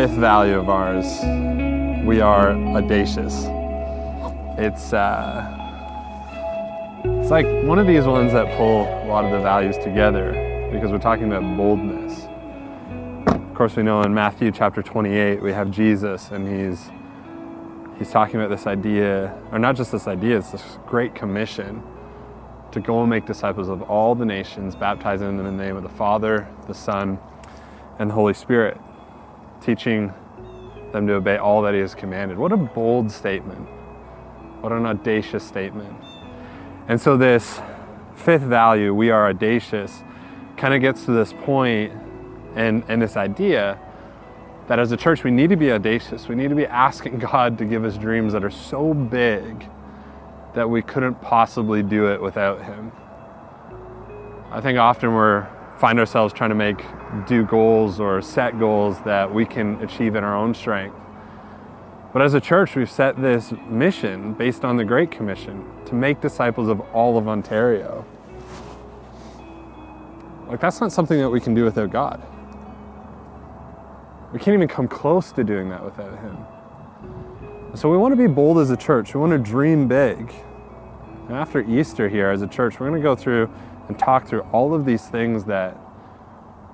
Fifth 0.00 0.16
value 0.16 0.58
of 0.58 0.70
ours, 0.70 1.04
we 2.06 2.22
are 2.22 2.52
audacious. 2.74 3.44
It's 4.56 4.94
uh, 4.94 5.44
it's 7.04 7.30
like 7.30 7.44
one 7.64 7.78
of 7.78 7.86
these 7.86 8.04
ones 8.04 8.32
that 8.32 8.56
pull 8.56 8.84
a 8.84 9.04
lot 9.08 9.26
of 9.26 9.30
the 9.30 9.40
values 9.40 9.76
together 9.76 10.32
because 10.72 10.90
we're 10.90 11.00
talking 11.00 11.30
about 11.30 11.42
boldness. 11.54 12.26
Of 13.26 13.54
course, 13.54 13.76
we 13.76 13.82
know 13.82 14.00
in 14.00 14.14
Matthew 14.14 14.50
chapter 14.50 14.82
28 14.82 15.42
we 15.42 15.52
have 15.52 15.70
Jesus, 15.70 16.30
and 16.30 16.48
he's 16.48 16.88
he's 17.98 18.10
talking 18.10 18.36
about 18.36 18.48
this 18.48 18.66
idea, 18.66 19.38
or 19.52 19.58
not 19.58 19.76
just 19.76 19.92
this 19.92 20.06
idea, 20.06 20.38
it's 20.38 20.52
this 20.52 20.78
great 20.86 21.14
commission 21.14 21.82
to 22.72 22.80
go 22.80 23.02
and 23.02 23.10
make 23.10 23.26
disciples 23.26 23.68
of 23.68 23.82
all 23.82 24.14
the 24.14 24.24
nations, 24.24 24.74
baptizing 24.74 25.36
them 25.36 25.44
in 25.44 25.58
the 25.58 25.62
name 25.62 25.76
of 25.76 25.82
the 25.82 25.90
Father, 25.90 26.48
the 26.68 26.74
Son, 26.74 27.18
and 27.98 28.08
the 28.08 28.14
Holy 28.14 28.32
Spirit, 28.32 28.80
teaching 29.60 30.12
them 30.92 31.06
to 31.06 31.14
obey 31.14 31.36
all 31.36 31.62
that 31.62 31.74
He 31.74 31.80
has 31.80 31.94
commanded. 31.94 32.38
What 32.38 32.52
a 32.52 32.56
bold 32.56 33.10
statement! 33.10 33.68
What 34.60 34.72
an 34.72 34.84
audacious 34.84 35.46
statement. 35.46 35.96
And 36.88 37.00
so, 37.00 37.16
this 37.16 37.60
fifth 38.14 38.42
value, 38.42 38.94
we 38.94 39.10
are 39.10 39.28
audacious, 39.28 40.02
kind 40.56 40.74
of 40.74 40.80
gets 40.80 41.04
to 41.06 41.12
this 41.12 41.32
point 41.32 41.92
and, 42.54 42.84
and 42.88 43.00
this 43.00 43.16
idea 43.16 43.78
that 44.66 44.78
as 44.78 44.92
a 44.92 44.96
church, 44.96 45.24
we 45.24 45.30
need 45.30 45.50
to 45.50 45.56
be 45.56 45.72
audacious. 45.72 46.28
We 46.28 46.34
need 46.34 46.48
to 46.48 46.54
be 46.54 46.66
asking 46.66 47.18
God 47.32 47.58
to 47.58 47.64
give 47.64 47.84
us 47.84 47.96
dreams 47.96 48.32
that 48.34 48.44
are 48.44 48.50
so 48.50 48.94
big 48.94 49.68
that 50.54 50.68
we 50.68 50.82
couldn't 50.82 51.14
possibly 51.22 51.82
do 51.82 52.08
it 52.08 52.20
without 52.20 52.62
him. 52.62 52.92
I 54.50 54.60
think 54.60 54.78
often 54.78 55.14
we 55.14 55.42
find 55.80 55.98
ourselves 55.98 56.34
trying 56.34 56.50
to 56.50 56.54
make 56.54 56.84
do 57.26 57.42
goals 57.42 57.98
or 57.98 58.20
set 58.20 58.58
goals 58.58 59.00
that 59.00 59.32
we 59.32 59.46
can 59.46 59.82
achieve 59.82 60.14
in 60.14 60.22
our 60.22 60.36
own 60.36 60.52
strength. 60.52 60.94
But 62.12 62.20
as 62.20 62.34
a 62.34 62.40
church, 62.40 62.76
we've 62.76 62.90
set 62.90 63.20
this 63.22 63.52
mission 63.66 64.34
based 64.34 64.62
on 64.62 64.76
the 64.76 64.84
Great 64.84 65.10
Commission 65.10 65.64
to 65.86 65.94
make 65.94 66.20
disciples 66.20 66.68
of 66.68 66.80
all 66.92 67.16
of 67.16 67.28
Ontario. 67.28 68.04
Like, 70.48 70.60
that's 70.60 70.82
not 70.82 70.92
something 70.92 71.18
that 71.18 71.30
we 71.30 71.40
can 71.40 71.54
do 71.54 71.64
without 71.64 71.90
God. 71.90 72.22
We 74.34 74.38
can't 74.38 74.54
even 74.54 74.68
come 74.68 74.86
close 74.86 75.32
to 75.32 75.44
doing 75.44 75.70
that 75.70 75.82
without 75.82 76.18
Him. 76.18 76.36
So 77.74 77.88
we 77.88 77.96
want 77.96 78.12
to 78.12 78.16
be 78.16 78.26
bold 78.26 78.58
as 78.58 78.70
a 78.70 78.76
church. 78.76 79.14
We 79.14 79.20
want 79.20 79.32
to 79.32 79.38
dream 79.38 79.88
big. 79.88 80.34
And 81.28 81.38
after 81.38 81.60
Easter 81.60 82.08
here 82.08 82.28
as 82.30 82.42
a 82.42 82.48
church, 82.48 82.80
we're 82.80 82.88
going 82.88 83.00
to 83.00 83.04
go 83.04 83.14
through 83.14 83.48
and 83.90 83.98
talk 83.98 84.24
through 84.24 84.42
all 84.52 84.72
of 84.72 84.84
these 84.84 85.08
things 85.08 85.46
that 85.46 85.76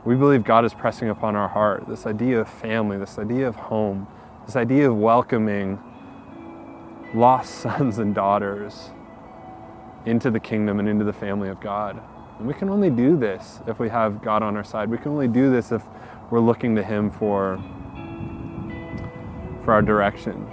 we 0.05 0.15
believe 0.15 0.45
God 0.45 0.67
is 0.67 0.75
pressing 0.75 1.09
upon 1.09 1.35
our 1.35 1.49
heart. 1.49 1.89
This 1.89 2.05
idea 2.05 2.39
of 2.39 2.47
family, 2.47 2.99
this 2.99 3.19
idea 3.19 3.49
of 3.49 3.57
home, 3.57 4.07
this 4.45 4.55
idea 4.55 4.91
of 4.91 4.99
welcoming 4.99 5.79
lost 7.15 7.55
sons 7.63 7.99
and 7.99 8.15
daughters 8.15 8.91
into 10.05 10.31
the 10.31 10.39
kingdom 10.39 10.79
and 10.79 10.87
into 10.87 11.07
the 11.07 11.13
family 11.15 11.49
of 11.49 11.59
God. 11.59 11.99
And 12.39 12.47
we 12.47 12.53
can 12.53 12.69
only 12.69 12.91
do 12.91 13.17
this 13.17 13.61
if 13.67 13.79
we 13.79 13.89
have 13.89 14.23
God 14.23 14.43
on 14.43 14.55
our 14.55 14.63
side. 14.63 14.91
We 14.91 14.99
can 14.99 15.13
only 15.13 15.27
do 15.27 15.51
this 15.51 15.73
if 15.73 15.83
we're 16.31 16.41
looking 16.41 16.77
to 16.77 16.83
Him 16.83 17.11
for, 17.11 17.57
for 19.65 19.73
our 19.73 19.81
direction. 19.81 20.47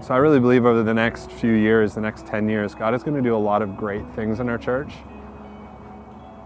So 0.00 0.14
I 0.14 0.18
really 0.18 0.38
believe 0.38 0.64
over 0.66 0.84
the 0.84 0.94
next 0.94 1.32
few 1.32 1.54
years, 1.54 1.96
the 1.96 2.00
next 2.00 2.28
10 2.28 2.48
years, 2.48 2.76
God 2.76 2.94
is 2.94 3.02
going 3.02 3.16
to 3.16 3.28
do 3.28 3.34
a 3.34 3.42
lot 3.42 3.60
of 3.60 3.76
great 3.76 4.08
things 4.10 4.38
in 4.38 4.48
our 4.48 4.56
church. 4.56 4.92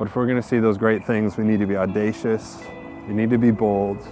But 0.05 0.11
if 0.11 0.17
we're 0.17 0.27
going 0.27 0.43
to 0.43 0.47
see 0.47 0.59
those 0.59 0.77
great 0.77 1.03
things, 1.03 1.39
we 1.39 1.45
need 1.45 1.61
to 1.61 1.67
be 1.67 1.79
audacious, 1.79 2.63
we 3.09 3.15
need 3.15 3.31
to 3.31 3.39
be 3.39 3.51
bold, 3.51 4.07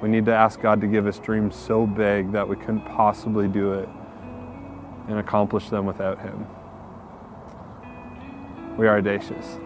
we 0.00 0.08
need 0.08 0.24
to 0.26 0.32
ask 0.32 0.60
God 0.60 0.80
to 0.82 0.86
give 0.86 1.08
us 1.08 1.18
dreams 1.18 1.56
so 1.56 1.84
big 1.84 2.30
that 2.30 2.48
we 2.48 2.54
couldn't 2.54 2.82
possibly 2.82 3.48
do 3.48 3.72
it 3.72 3.88
and 5.08 5.18
accomplish 5.18 5.68
them 5.68 5.84
without 5.84 6.20
Him. 6.20 6.46
We 8.78 8.86
are 8.86 8.98
audacious. 8.98 9.58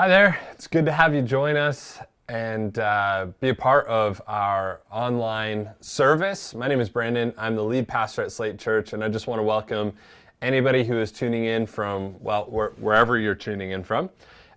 Hi 0.00 0.08
there. 0.08 0.40
It's 0.52 0.66
good 0.66 0.86
to 0.86 0.92
have 0.92 1.14
you 1.14 1.20
join 1.20 1.58
us 1.58 1.98
and 2.26 2.78
uh, 2.78 3.26
be 3.38 3.50
a 3.50 3.54
part 3.54 3.86
of 3.86 4.22
our 4.26 4.80
online 4.90 5.68
service. 5.80 6.54
My 6.54 6.68
name 6.68 6.80
is 6.80 6.88
Brandon. 6.88 7.34
I'm 7.36 7.54
the 7.54 7.62
lead 7.62 7.86
pastor 7.86 8.22
at 8.22 8.32
Slate 8.32 8.58
Church, 8.58 8.94
and 8.94 9.04
I 9.04 9.10
just 9.10 9.26
want 9.26 9.40
to 9.40 9.42
welcome 9.42 9.92
anybody 10.40 10.84
who 10.84 10.98
is 10.98 11.12
tuning 11.12 11.44
in 11.44 11.66
from, 11.66 12.18
well, 12.18 12.46
wherever 12.46 13.18
you're 13.18 13.34
tuning 13.34 13.72
in 13.72 13.84
from. 13.84 14.08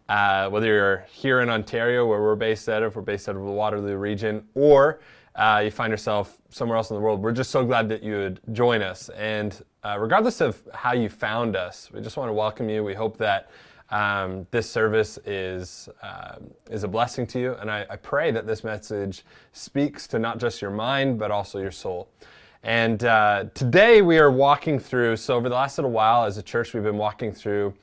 Uh, 0.07 0.49
whether 0.49 0.67
you're 0.67 1.05
here 1.11 1.41
in 1.41 1.49
Ontario, 1.49 2.07
where 2.07 2.21
we're 2.21 2.37
based 2.37 2.69
out 2.69 2.81
of, 2.81 2.95
we're 2.95 3.01
based 3.01 3.27
out 3.27 3.35
of 3.35 3.43
the 3.43 3.51
Waterloo 3.51 3.97
region, 3.97 4.47
or 4.55 5.01
uh, 5.35 5.59
you 5.61 5.71
find 5.71 5.91
yourself 5.91 6.37
somewhere 6.51 6.77
else 6.77 6.89
in 6.89 6.95
the 6.95 7.01
world, 7.01 7.21
we're 7.21 7.33
just 7.33 7.51
so 7.51 7.65
glad 7.65 7.89
that 7.89 8.01
you 8.01 8.15
would 8.15 8.39
join 8.53 8.81
us. 8.81 9.09
And 9.09 9.61
uh, 9.83 9.97
regardless 9.99 10.39
of 10.39 10.63
how 10.73 10.93
you 10.93 11.09
found 11.09 11.57
us, 11.57 11.91
we 11.91 11.99
just 11.99 12.15
want 12.15 12.29
to 12.29 12.33
welcome 12.33 12.69
you. 12.69 12.81
We 12.81 12.93
hope 12.93 13.17
that 13.17 13.49
um, 13.89 14.47
this 14.51 14.69
service 14.69 15.19
is, 15.25 15.89
uh, 16.01 16.35
is 16.69 16.83
a 16.83 16.87
blessing 16.87 17.27
to 17.27 17.39
you, 17.39 17.53
and 17.55 17.69
I, 17.69 17.85
I, 17.89 17.95
pray 17.95 18.31
that 18.31 18.47
this 18.47 18.63
message 18.63 19.23
speaks 19.51 20.07
to 20.07 20.19
not 20.19 20.39
just 20.39 20.61
your 20.61 20.71
mind, 20.71 21.19
but 21.19 21.31
also 21.31 21.59
your 21.59 21.71
soul. 21.71 22.09
And 22.63 23.03
uh, 23.03 23.45
today 23.53 24.01
we 24.01 24.17
are 24.17 24.31
walking 24.31 24.79
through, 24.79 25.17
so 25.17 25.35
over 25.35 25.49
the 25.49 25.55
last 25.55 25.77
little 25.77 25.91
while 25.91 26.23
as 26.23 26.37
a 26.37 26.43
church, 26.43 26.73
we've 26.73 26.83
been 26.83 26.97
walking 26.97 27.31
through 27.31 27.73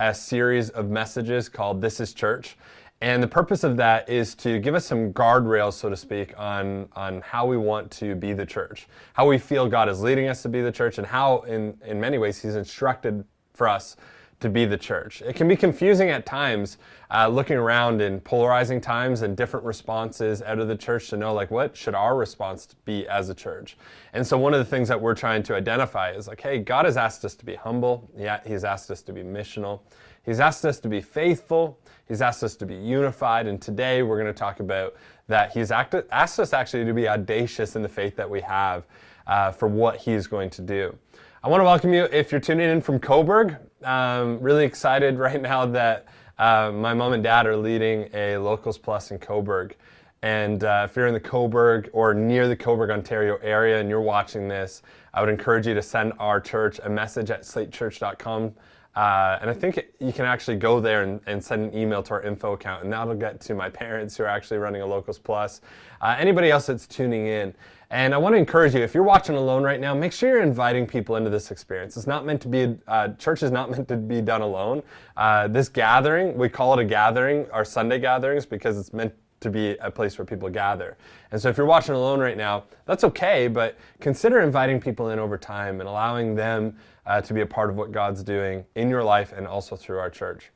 a 0.00 0.14
series 0.14 0.70
of 0.70 0.88
messages 0.88 1.48
called 1.48 1.80
This 1.80 2.00
is 2.00 2.14
Church. 2.14 2.56
And 3.02 3.22
the 3.22 3.28
purpose 3.28 3.64
of 3.64 3.76
that 3.76 4.08
is 4.08 4.34
to 4.36 4.58
give 4.58 4.74
us 4.74 4.84
some 4.84 5.12
guardrails, 5.12 5.74
so 5.74 5.88
to 5.88 5.96
speak, 5.96 6.34
on, 6.38 6.88
on 6.94 7.20
how 7.22 7.46
we 7.46 7.56
want 7.56 7.90
to 7.92 8.14
be 8.14 8.32
the 8.32 8.44
church, 8.44 8.88
how 9.14 9.26
we 9.26 9.38
feel 9.38 9.68
God 9.68 9.88
is 9.88 10.02
leading 10.02 10.28
us 10.28 10.42
to 10.42 10.48
be 10.48 10.62
the 10.62 10.72
church, 10.72 10.98
and 10.98 11.06
how, 11.06 11.40
in, 11.42 11.78
in 11.84 12.00
many 12.00 12.18
ways, 12.18 12.40
He's 12.40 12.56
instructed 12.56 13.24
for 13.54 13.68
us 13.68 13.96
to 14.40 14.48
be 14.48 14.64
the 14.64 14.76
church. 14.76 15.22
It 15.22 15.36
can 15.36 15.46
be 15.48 15.56
confusing 15.56 16.10
at 16.10 16.26
times, 16.26 16.78
uh, 17.10 17.28
looking 17.28 17.56
around 17.56 18.00
in 18.00 18.20
polarizing 18.20 18.80
times 18.80 19.22
and 19.22 19.36
different 19.36 19.64
responses 19.66 20.42
out 20.42 20.58
of 20.58 20.68
the 20.68 20.76
church 20.76 21.08
to 21.10 21.16
know, 21.16 21.32
like, 21.32 21.50
what 21.50 21.76
should 21.76 21.94
our 21.94 22.16
response 22.16 22.74
be 22.84 23.06
as 23.06 23.28
a 23.28 23.34
church? 23.34 23.76
And 24.12 24.26
so, 24.26 24.38
one 24.38 24.54
of 24.54 24.58
the 24.58 24.64
things 24.64 24.88
that 24.88 25.00
we're 25.00 25.14
trying 25.14 25.42
to 25.44 25.54
identify 25.54 26.12
is 26.12 26.26
like, 26.26 26.40
hey, 26.40 26.58
God 26.58 26.86
has 26.86 26.96
asked 26.96 27.24
us 27.24 27.34
to 27.36 27.44
be 27.44 27.54
humble. 27.54 28.10
Yeah, 28.16 28.40
He's 28.46 28.64
asked 28.64 28.90
us 28.90 29.02
to 29.02 29.12
be 29.12 29.22
missional. 29.22 29.80
He's 30.24 30.40
asked 30.40 30.64
us 30.64 30.80
to 30.80 30.88
be 30.88 31.00
faithful. 31.00 31.78
He's 32.06 32.22
asked 32.22 32.42
us 32.42 32.56
to 32.56 32.66
be 32.66 32.74
unified. 32.74 33.46
And 33.46 33.60
today 33.60 34.02
we're 34.02 34.20
going 34.20 34.32
to 34.32 34.38
talk 34.38 34.60
about 34.60 34.94
that. 35.28 35.52
He's 35.52 35.70
asked 35.70 36.40
us 36.40 36.52
actually 36.52 36.84
to 36.84 36.92
be 36.92 37.08
audacious 37.08 37.76
in 37.76 37.82
the 37.82 37.88
faith 37.88 38.16
that 38.16 38.28
we 38.28 38.40
have 38.40 38.84
uh, 39.26 39.52
for 39.52 39.68
what 39.68 39.96
He's 39.96 40.26
going 40.26 40.50
to 40.50 40.62
do. 40.62 40.96
I 41.42 41.48
want 41.48 41.62
to 41.62 41.64
welcome 41.64 41.94
you 41.94 42.04
if 42.04 42.30
you're 42.30 42.40
tuning 42.40 42.68
in 42.68 42.82
from 42.82 43.00
Cobourg. 43.00 43.58
Um, 43.82 44.38
really 44.40 44.66
excited 44.66 45.18
right 45.18 45.40
now 45.40 45.64
that 45.64 46.04
uh, 46.38 46.70
my 46.70 46.92
mom 46.92 47.14
and 47.14 47.22
dad 47.22 47.46
are 47.46 47.56
leading 47.56 48.10
a 48.12 48.36
Locals 48.36 48.76
Plus 48.76 49.10
in 49.10 49.18
Cobourg. 49.18 49.72
And 50.20 50.62
uh, 50.64 50.86
if 50.86 50.94
you're 50.94 51.06
in 51.06 51.14
the 51.14 51.20
Cobourg 51.20 51.88
or 51.94 52.12
near 52.12 52.46
the 52.46 52.56
Cobourg, 52.56 52.90
Ontario 52.90 53.38
area 53.38 53.80
and 53.80 53.88
you're 53.88 54.02
watching 54.02 54.48
this, 54.48 54.82
I 55.14 55.22
would 55.22 55.30
encourage 55.30 55.66
you 55.66 55.72
to 55.72 55.80
send 55.80 56.12
our 56.18 56.42
church 56.42 56.78
a 56.84 56.90
message 56.90 57.30
at 57.30 57.40
slatechurch.com. 57.40 58.52
Uh, 58.94 59.38
and 59.40 59.48
I 59.48 59.54
think 59.54 59.80
you 59.98 60.12
can 60.12 60.26
actually 60.26 60.58
go 60.58 60.78
there 60.78 61.04
and, 61.04 61.20
and, 61.26 61.42
send 61.42 61.72
an 61.72 61.78
email 61.78 62.02
to 62.02 62.14
our 62.14 62.22
info 62.22 62.52
account, 62.52 62.82
and 62.82 62.92
that'll 62.92 63.14
get 63.14 63.40
to 63.42 63.54
my 63.54 63.70
parents 63.70 64.16
who 64.16 64.24
are 64.24 64.26
actually 64.26 64.58
running 64.58 64.82
a 64.82 64.86
Locals 64.86 65.18
Plus. 65.18 65.62
Uh, 66.02 66.16
anybody 66.18 66.50
else 66.50 66.66
that's 66.66 66.86
tuning 66.86 67.28
in. 67.28 67.54
And 67.92 68.14
I 68.14 68.18
want 68.18 68.34
to 68.34 68.38
encourage 68.38 68.74
you, 68.74 68.80
if 68.80 68.94
you're 68.94 69.02
watching 69.02 69.34
alone 69.34 69.64
right 69.64 69.80
now, 69.80 69.94
make 69.94 70.12
sure 70.12 70.28
you're 70.28 70.42
inviting 70.42 70.86
people 70.86 71.16
into 71.16 71.28
this 71.28 71.50
experience. 71.50 71.96
It's 71.96 72.06
not 72.06 72.24
meant 72.24 72.40
to 72.42 72.48
be, 72.48 72.78
uh, 72.86 73.08
church 73.14 73.42
is 73.42 73.50
not 73.50 73.70
meant 73.72 73.88
to 73.88 73.96
be 73.96 74.20
done 74.20 74.42
alone. 74.42 74.82
Uh, 75.16 75.48
this 75.48 75.68
gathering, 75.68 76.36
we 76.36 76.48
call 76.48 76.78
it 76.78 76.82
a 76.82 76.84
gathering, 76.84 77.50
our 77.50 77.64
Sunday 77.64 77.98
gatherings, 77.98 78.46
because 78.46 78.78
it's 78.78 78.92
meant 78.92 79.12
to 79.40 79.50
be 79.50 79.76
a 79.78 79.90
place 79.90 80.18
where 80.18 80.24
people 80.24 80.48
gather. 80.50 80.96
And 81.32 81.40
so 81.40 81.48
if 81.48 81.56
you're 81.56 81.66
watching 81.66 81.94
alone 81.94 82.20
right 82.20 82.36
now, 82.36 82.64
that's 82.84 83.04
okay, 83.04 83.48
but 83.48 83.76
consider 83.98 84.40
inviting 84.40 84.80
people 84.80 85.10
in 85.10 85.18
over 85.18 85.38
time 85.38 85.80
and 85.80 85.88
allowing 85.88 86.34
them 86.34 86.76
uh, 87.06 87.20
to 87.22 87.34
be 87.34 87.40
a 87.40 87.46
part 87.46 87.70
of 87.70 87.76
what 87.76 87.90
God's 87.90 88.22
doing 88.22 88.64
in 88.76 88.88
your 88.88 89.02
life 89.02 89.32
and 89.34 89.46
also 89.46 89.76
through 89.76 89.98
our 89.98 90.10
church. 90.10 90.50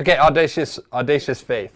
Okay, 0.00 0.16
audacious, 0.16 0.78
audacious 0.92 1.40
faith. 1.40 1.72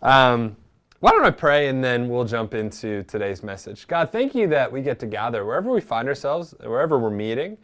Um, 0.00 0.56
why 1.04 1.10
don't 1.10 1.26
I 1.26 1.32
pray 1.32 1.68
and 1.68 1.84
then 1.84 2.08
we'll 2.08 2.24
jump 2.24 2.54
into 2.54 3.02
today's 3.02 3.42
message. 3.42 3.86
God, 3.86 4.10
thank 4.10 4.34
you 4.34 4.46
that 4.46 4.72
we 4.72 4.80
get 4.80 4.98
to 5.00 5.06
gather 5.06 5.44
wherever 5.44 5.70
we 5.70 5.82
find 5.82 6.08
ourselves, 6.08 6.54
wherever 6.60 6.98
we're 6.98 7.10
meeting. 7.10 7.58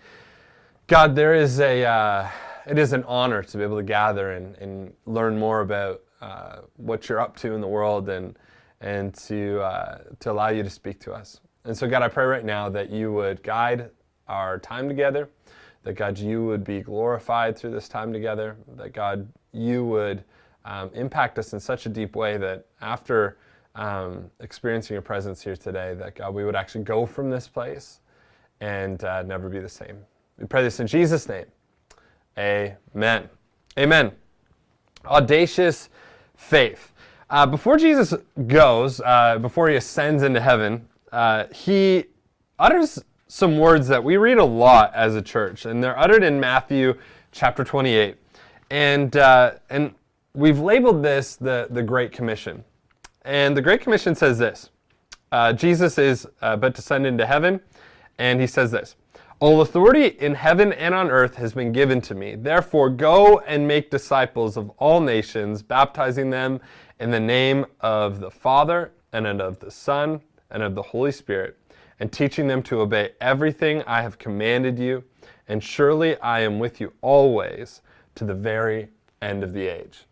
God, 0.88 1.16
there 1.16 1.34
is 1.34 1.58
a, 1.58 1.86
uh, 1.86 2.28
it 2.66 2.76
is 2.76 2.92
an 2.92 3.02
honor 3.04 3.42
to 3.42 3.56
be 3.56 3.62
able 3.62 3.78
to 3.78 3.82
gather 3.82 4.32
and, 4.32 4.56
and 4.56 4.92
learn 5.06 5.38
more 5.38 5.62
about 5.62 6.02
uh, 6.20 6.58
what 6.76 7.08
you're 7.08 7.18
up 7.18 7.34
to 7.36 7.54
in 7.54 7.62
the 7.62 7.66
world 7.66 8.10
and, 8.10 8.38
and 8.82 9.14
to, 9.14 9.58
uh, 9.60 10.00
to 10.18 10.30
allow 10.30 10.50
you 10.50 10.62
to 10.62 10.68
speak 10.68 11.00
to 11.00 11.14
us. 11.14 11.40
And 11.64 11.74
so, 11.74 11.88
God, 11.88 12.02
I 12.02 12.08
pray 12.08 12.26
right 12.26 12.44
now 12.44 12.68
that 12.68 12.90
you 12.90 13.10
would 13.10 13.42
guide 13.42 13.88
our 14.28 14.58
time 14.58 14.86
together, 14.86 15.30
that 15.84 15.94
God, 15.94 16.18
you 16.18 16.44
would 16.44 16.62
be 16.62 16.82
glorified 16.82 17.56
through 17.56 17.70
this 17.70 17.88
time 17.88 18.12
together, 18.12 18.58
that 18.76 18.92
God, 18.92 19.26
you 19.52 19.82
would 19.86 20.24
um, 20.64 20.90
impact 20.94 21.38
us 21.38 21.52
in 21.52 21.60
such 21.60 21.86
a 21.86 21.88
deep 21.88 22.16
way 22.16 22.36
that 22.36 22.66
after 22.80 23.38
um, 23.74 24.30
experiencing 24.40 24.94
your 24.94 25.02
presence 25.02 25.42
here 25.42 25.56
today, 25.56 25.94
that 25.94 26.14
God, 26.16 26.34
we 26.34 26.44
would 26.44 26.56
actually 26.56 26.84
go 26.84 27.06
from 27.06 27.30
this 27.30 27.48
place 27.48 28.00
and 28.60 29.02
uh, 29.04 29.22
never 29.22 29.48
be 29.48 29.58
the 29.58 29.68
same. 29.68 29.98
We 30.38 30.46
pray 30.46 30.62
this 30.62 30.80
in 30.80 30.86
Jesus' 30.86 31.28
name. 31.28 31.46
Amen. 32.38 33.28
Amen. 33.78 34.12
Audacious 35.06 35.88
faith. 36.36 36.92
Uh, 37.28 37.46
before 37.46 37.76
Jesus 37.76 38.14
goes, 38.46 39.00
uh, 39.00 39.38
before 39.38 39.68
he 39.68 39.76
ascends 39.76 40.22
into 40.22 40.40
heaven, 40.40 40.88
uh, 41.12 41.44
he 41.52 42.04
utters 42.58 43.02
some 43.28 43.58
words 43.58 43.86
that 43.88 44.02
we 44.02 44.16
read 44.16 44.38
a 44.38 44.44
lot 44.44 44.92
as 44.94 45.14
a 45.14 45.22
church, 45.22 45.64
and 45.64 45.82
they're 45.82 45.98
uttered 45.98 46.24
in 46.24 46.40
Matthew 46.40 46.94
chapter 47.30 47.62
28. 47.62 48.16
And, 48.70 49.16
uh, 49.16 49.52
and 49.68 49.94
we've 50.34 50.58
labeled 50.58 51.02
this 51.02 51.36
the, 51.36 51.66
the 51.70 51.82
Great 51.82 52.12
Commission. 52.12 52.64
And 53.22 53.56
the 53.56 53.62
Great 53.62 53.80
Commission 53.80 54.14
says 54.14 54.38
this 54.38 54.70
uh, 55.32 55.52
Jesus 55.52 55.98
is 55.98 56.26
uh, 56.42 56.56
but 56.56 56.74
to 56.74 56.82
send 56.82 57.06
into 57.06 57.26
heaven, 57.26 57.60
and 58.18 58.40
he 58.40 58.46
says 58.46 58.70
this 58.70 58.96
All 59.38 59.60
authority 59.60 60.06
in 60.06 60.34
heaven 60.34 60.72
and 60.72 60.94
on 60.94 61.10
earth 61.10 61.36
has 61.36 61.52
been 61.52 61.72
given 61.72 62.00
to 62.02 62.14
me. 62.14 62.34
Therefore, 62.34 62.90
go 62.90 63.40
and 63.40 63.66
make 63.66 63.90
disciples 63.90 64.56
of 64.56 64.70
all 64.78 65.00
nations, 65.00 65.62
baptizing 65.62 66.30
them 66.30 66.60
in 66.98 67.10
the 67.10 67.20
name 67.20 67.66
of 67.80 68.20
the 68.20 68.30
Father, 68.30 68.92
and 69.12 69.26
of 69.26 69.58
the 69.58 69.70
Son, 69.70 70.20
and 70.50 70.62
of 70.62 70.74
the 70.74 70.82
Holy 70.82 71.12
Spirit, 71.12 71.56
and 71.98 72.12
teaching 72.12 72.46
them 72.46 72.62
to 72.64 72.80
obey 72.80 73.10
everything 73.20 73.82
I 73.86 74.02
have 74.02 74.18
commanded 74.18 74.78
you. 74.78 75.04
And 75.48 75.62
surely 75.62 76.16
I 76.18 76.40
am 76.40 76.58
with 76.58 76.80
you 76.80 76.92
always 77.00 77.82
to 78.14 78.24
the 78.24 78.34
very 78.34 78.88
end 79.20 79.42
of 79.42 79.52
the 79.52 79.66
age. 79.66 80.04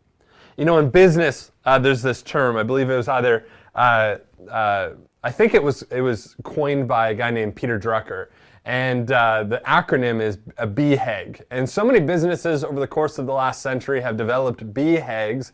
You 0.59 0.65
know, 0.65 0.79
in 0.79 0.91
business, 0.91 1.53
uh, 1.65 1.79
there's 1.79 2.03
this 2.03 2.21
term. 2.21 2.57
I 2.57 2.65
believe 2.65 2.91
it 2.91 2.97
was 2.97 3.07
either, 3.07 3.47
uh, 3.77 4.17
uh, 4.51 4.91
I 5.23 5.31
think 5.31 5.55
it 5.55 5.63
was 5.63 5.83
it 5.83 6.01
was 6.01 6.35
coined 6.43 6.89
by 6.89 7.11
a 7.11 7.15
guy 7.15 7.31
named 7.31 7.55
Peter 7.55 7.79
Drucker, 7.79 8.27
and 8.65 9.13
uh, 9.13 9.45
the 9.45 9.63
acronym 9.65 10.21
is 10.21 10.39
a 10.57 10.67
BHAG. 10.67 11.43
And 11.53 11.71
so 11.71 11.85
many 11.85 12.01
businesses 12.01 12.65
over 12.65 12.81
the 12.81 12.89
course 12.89 13.21
of 13.21 13.27
the 13.27 13.33
last 13.33 13.63
century 13.63 14.01
have 14.01 14.17
developed 14.17 14.75
BHAGs 14.75 15.53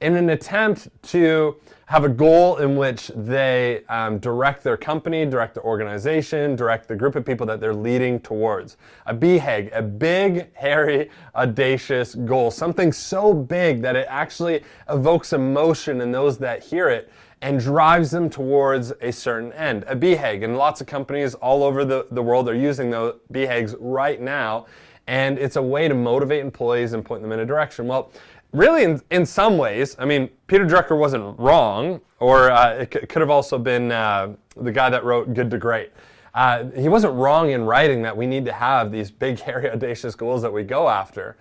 in 0.00 0.16
an 0.16 0.30
attempt 0.30 0.88
to 1.02 1.56
have 1.86 2.02
a 2.02 2.08
goal 2.08 2.56
in 2.56 2.76
which 2.76 3.12
they 3.14 3.84
um, 3.88 4.18
direct 4.18 4.64
their 4.64 4.76
company, 4.76 5.24
direct 5.24 5.54
the 5.54 5.60
organization, 5.62 6.56
direct 6.56 6.88
the 6.88 6.96
group 6.96 7.14
of 7.14 7.24
people 7.24 7.46
that 7.46 7.60
they're 7.60 7.74
leading 7.74 8.18
towards. 8.20 8.76
A 9.06 9.14
BHAG, 9.14 9.70
a 9.72 9.82
big, 9.82 10.52
hairy, 10.54 11.10
audacious 11.36 12.16
goal, 12.16 12.50
something 12.50 12.92
so 12.92 13.32
big 13.32 13.82
that 13.82 13.94
it 13.94 14.06
actually 14.10 14.64
evokes 14.88 15.32
emotion 15.32 16.00
in 16.00 16.10
those 16.10 16.38
that 16.38 16.64
hear 16.64 16.88
it 16.88 17.12
and 17.42 17.60
drives 17.60 18.10
them 18.10 18.28
towards 18.28 18.92
a 19.00 19.12
certain 19.12 19.52
end. 19.52 19.84
A 19.86 19.94
BHAG, 19.94 20.42
and 20.42 20.56
lots 20.56 20.80
of 20.80 20.88
companies 20.88 21.34
all 21.34 21.62
over 21.62 21.84
the, 21.84 22.06
the 22.10 22.22
world 22.22 22.48
are 22.48 22.54
using 22.54 22.90
the 22.90 23.16
BHAGs 23.32 23.76
right 23.78 24.20
now, 24.20 24.66
and 25.06 25.38
it's 25.38 25.54
a 25.54 25.62
way 25.62 25.86
to 25.86 25.94
motivate 25.94 26.40
employees 26.40 26.94
and 26.94 27.04
point 27.04 27.22
them 27.22 27.30
in 27.30 27.38
a 27.38 27.46
direction. 27.46 27.86
Well, 27.86 28.10
really, 28.52 28.84
in, 28.84 29.00
in 29.10 29.26
some 29.26 29.58
ways, 29.58 29.96
I 29.98 30.04
mean, 30.04 30.30
Peter 30.46 30.64
Drucker 30.64 30.98
wasn't 30.98 31.38
wrong, 31.38 32.00
or 32.18 32.50
uh, 32.50 32.74
it 32.74 32.94
c- 32.94 33.06
could 33.06 33.20
have 33.20 33.30
also 33.30 33.58
been 33.58 33.92
uh, 33.92 34.34
the 34.56 34.72
guy 34.72 34.90
that 34.90 35.04
wrote 35.04 35.34
Good 35.34 35.50
to 35.50 35.58
Great. 35.58 35.92
Uh, 36.34 36.64
he 36.76 36.88
wasn't 36.88 37.14
wrong 37.14 37.50
in 37.50 37.64
writing 37.64 38.02
that 38.02 38.16
we 38.16 38.26
need 38.26 38.44
to 38.44 38.52
have 38.52 38.92
these 38.92 39.10
big, 39.10 39.40
hairy, 39.46 39.70
audacious 39.70 40.14
goals 40.14 40.42
that 40.42 40.52
we 40.52 40.62
go 40.62 40.88
after. 40.88 41.36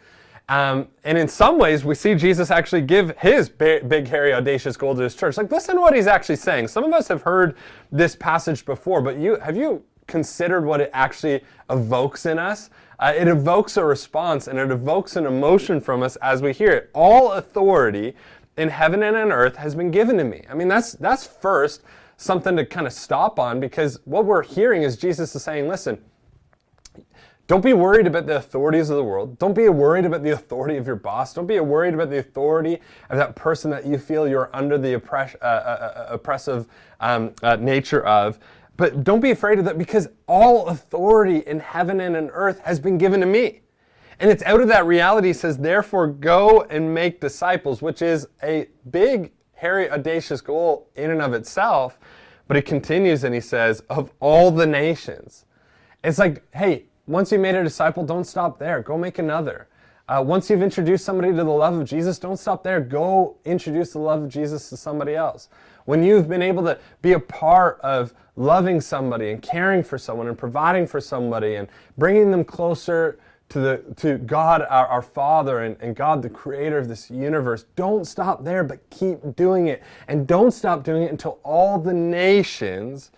Um, 0.48 0.88
and 1.04 1.18
in 1.18 1.28
some 1.28 1.58
ways, 1.58 1.84
we 1.84 1.96
see 1.96 2.14
Jesus 2.14 2.52
actually 2.52 2.82
give 2.82 3.18
his 3.18 3.50
big, 3.50 3.90
big, 3.90 4.08
hairy, 4.08 4.34
audacious 4.34 4.78
goal 4.78 4.96
to 4.96 5.02
his 5.02 5.16
church. 5.16 5.38
Like, 5.38 5.52
listen 5.52 5.76
to 5.76 5.82
what 5.82 5.96
he's 5.96 6.08
actually 6.08 6.36
saying. 6.36 6.68
Some 6.68 6.84
of 6.84 6.94
us 6.94 7.08
have 7.08 7.24
heard 7.24 7.58
this 7.92 8.16
passage 8.16 8.64
before, 8.64 9.02
but 9.02 9.18
you 9.18 9.38
have 9.40 9.58
you 9.58 9.84
considered 10.08 10.64
what 10.64 10.82
it 10.82 10.92
actually 10.94 11.42
evokes 11.72 12.28
in 12.28 12.38
us? 12.38 12.70
Uh, 13.00 13.14
it 13.16 13.28
evokes 13.28 13.78
a 13.78 13.84
response 13.84 14.48
and 14.48 14.58
it 14.58 14.72
evokes 14.72 15.16
an 15.16 15.26
emotion 15.26 15.82
from 15.82 16.02
us 16.04 16.16
as 16.18 16.42
we 16.42 16.54
hear 16.54 16.72
it. 16.72 16.90
All 16.94 17.34
authority 17.34 18.16
in 18.58 18.70
heaven 18.70 19.04
and 19.04 19.16
on 19.16 19.32
earth 19.32 19.58
has 19.58 19.76
been 19.76 19.92
given 19.92 20.18
to 20.18 20.24
me. 20.24 20.44
I 20.50 20.54
mean, 20.54 20.68
that's 20.68 20.94
that's 20.94 21.26
first 21.26 21.82
something 22.18 22.56
to 22.56 22.66
kind 22.66 22.88
of 22.88 22.94
stop 22.94 23.40
on 23.40 23.60
because 23.60 24.00
what 24.06 24.26
we're 24.26 24.44
hearing 24.44 24.84
is 24.84 24.96
Jesus 24.96 25.36
is 25.36 25.44
saying, 25.44 25.68
listen, 25.68 26.02
don't 27.48 27.64
be 27.64 27.74
worried 27.74 28.08
about 28.08 28.26
the 28.26 28.38
authorities 28.38 28.90
of 28.90 28.98
the 28.98 29.04
world. 29.04 29.38
Don't 29.38 29.54
be 29.54 29.70
worried 29.70 30.06
about 30.06 30.24
the 30.24 30.32
authority 30.32 30.78
of 30.78 30.88
your 30.88 30.96
boss. 30.96 31.34
Don't 31.34 31.46
be 31.46 31.60
worried 31.60 31.94
about 31.94 32.10
the 32.10 32.18
authority 32.18 32.80
of 33.10 33.18
that 33.18 33.36
person 33.36 33.70
that 33.70 33.86
you 33.86 34.00
feel 34.00 34.28
you're 34.28 34.50
under 34.52 34.80
the 34.80 34.94
oppress, 34.94 35.36
uh, 35.42 35.46
uh, 35.46 35.48
uh 35.48 36.08
oppressive 36.10 36.66
um, 37.00 37.34
uh, 37.44 37.56
nature 37.58 38.04
of. 38.04 38.40
But 38.78 39.04
don't 39.04 39.22
be 39.22 39.32
afraid 39.32 39.60
of 39.60 39.66
that 39.66 39.78
because 39.78 40.08
all 40.28 40.68
authority 40.68 41.40
in 41.48 41.60
heaven 41.60 42.02
and 42.02 42.16
in 42.16 42.30
earth 42.30 42.60
has 42.60 42.80
been 42.80 42.98
given 42.98 43.22
to 43.22 43.26
me. 43.26 43.62
And 44.20 44.32
it's 44.32 44.44
out 44.44 44.62
of 44.62 44.68
that 44.70 44.86
reality, 44.86 45.34
says, 45.34 45.58
therefore 45.58 46.08
go 46.08 46.62
and 46.64 46.94
make 46.94 47.20
disciples, 47.20 47.82
which 47.82 48.02
is 48.02 48.28
a 48.44 48.68
big, 48.90 49.32
hairy, 49.54 49.90
audacious 49.90 50.42
goal 50.42 50.90
in 50.96 51.12
and 51.12 51.22
of 51.22 51.34
itself. 51.34 52.00
But 52.48 52.58
he 52.58 52.62
continues 52.62 53.24
and 53.24 53.34
he 53.34 53.42
says, 53.42 53.82
of 53.90 54.12
all 54.20 54.52
the 54.52 54.66
nations. 54.66 55.46
It's 56.04 56.20
like, 56.20 56.44
hey, 56.56 56.86
once 57.08 57.32
you 57.32 57.40
made 57.40 57.56
a 57.56 57.64
disciple, 57.64 58.04
don't 58.04 58.24
stop 58.24 58.60
there. 58.60 58.82
Go 58.82 58.98
make 58.98 59.20
another. 59.20 59.68
Uh, 60.08 60.24
once 60.26 60.50
you've 60.50 60.62
introduced 60.62 61.04
somebody 61.04 61.32
to 61.32 61.38
the 61.38 61.44
love 61.44 61.74
of 61.74 61.88
Jesus, 61.88 62.20
don't 62.20 62.38
stop 62.38 62.64
there. 62.64 62.80
Go 62.80 63.38
introduce 63.44 63.94
the 63.94 64.00
love 64.00 64.22
of 64.22 64.30
Jesus 64.30 64.70
to 64.70 64.78
somebody 64.78 65.16
else. 65.16 65.50
When 65.86 66.04
you've 66.04 66.28
been 66.28 66.42
able 66.42 66.64
to 66.64 66.78
be 67.02 67.14
a 67.14 67.20
part 67.20 67.80
of 67.82 68.14
loving 68.36 68.82
somebody 68.82 69.32
and 69.32 69.42
caring 69.42 69.84
for 69.84 69.98
someone 69.98 70.28
and 70.28 70.38
providing 70.38 70.88
for 70.88 71.00
somebody 71.00 71.56
and 71.56 71.68
bringing 71.98 72.32
them 72.32 72.44
closer 72.44 73.18
to, 73.50 73.60
the, 73.60 73.84
to 73.98 74.18
God, 74.18 74.66
our, 74.70 74.88
our 74.88 75.02
Father, 75.02 75.62
and, 75.62 75.78
and 75.80 75.96
God, 75.96 76.22
the 76.22 76.30
creator 76.30 76.78
of 76.78 76.88
this 76.88 77.12
universe. 77.12 77.66
Don't 77.76 78.06
stop 78.06 78.44
there, 78.44 78.64
but 78.64 78.90
keep 78.90 79.36
doing 79.36 79.68
it. 79.68 79.84
And 80.08 80.28
don't 80.28 80.52
stop 80.52 80.84
doing 80.84 81.04
it 81.04 81.12
until 81.12 81.40
all 81.44 81.78
the 81.78 81.94
nations 81.94 83.12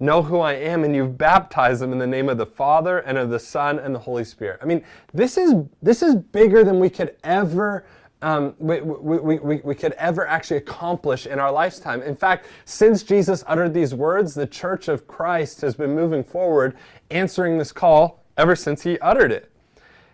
know 0.00 0.22
who 0.22 0.40
I 0.40 0.54
am, 0.54 0.84
and 0.84 0.94
you've 0.94 1.16
baptized 1.16 1.80
them 1.80 1.92
in 1.92 1.98
the 1.98 2.06
name 2.06 2.28
of 2.28 2.38
the 2.38 2.46
Father 2.46 2.98
and 3.00 3.16
of 3.16 3.30
the 3.30 3.38
Son 3.38 3.78
and 3.78 3.94
the 3.94 3.98
Holy 3.98 4.24
Spirit. 4.24 4.58
I 4.62 4.66
mean, 4.66 4.82
this 5.12 5.36
is 5.36 5.54
this 5.82 6.02
is 6.02 6.16
bigger 6.16 6.64
than 6.64 6.80
we 6.80 6.90
could 6.90 7.16
ever. 7.22 7.84
Um, 8.24 8.54
we, 8.58 8.80
we, 8.80 9.36
we, 9.36 9.56
we 9.56 9.74
could 9.74 9.92
ever 9.92 10.26
actually 10.26 10.56
accomplish 10.56 11.26
in 11.26 11.38
our 11.38 11.52
lifetime. 11.52 12.00
In 12.00 12.16
fact, 12.16 12.46
since 12.64 13.02
Jesus 13.02 13.44
uttered 13.46 13.74
these 13.74 13.94
words, 13.94 14.32
the 14.32 14.46
Church 14.46 14.88
of 14.88 15.06
Christ 15.06 15.60
has 15.60 15.74
been 15.74 15.94
moving 15.94 16.24
forward, 16.24 16.74
answering 17.10 17.58
this 17.58 17.70
call 17.70 18.24
ever 18.38 18.56
since 18.56 18.82
he 18.82 18.98
uttered 19.00 19.30
it. 19.30 19.50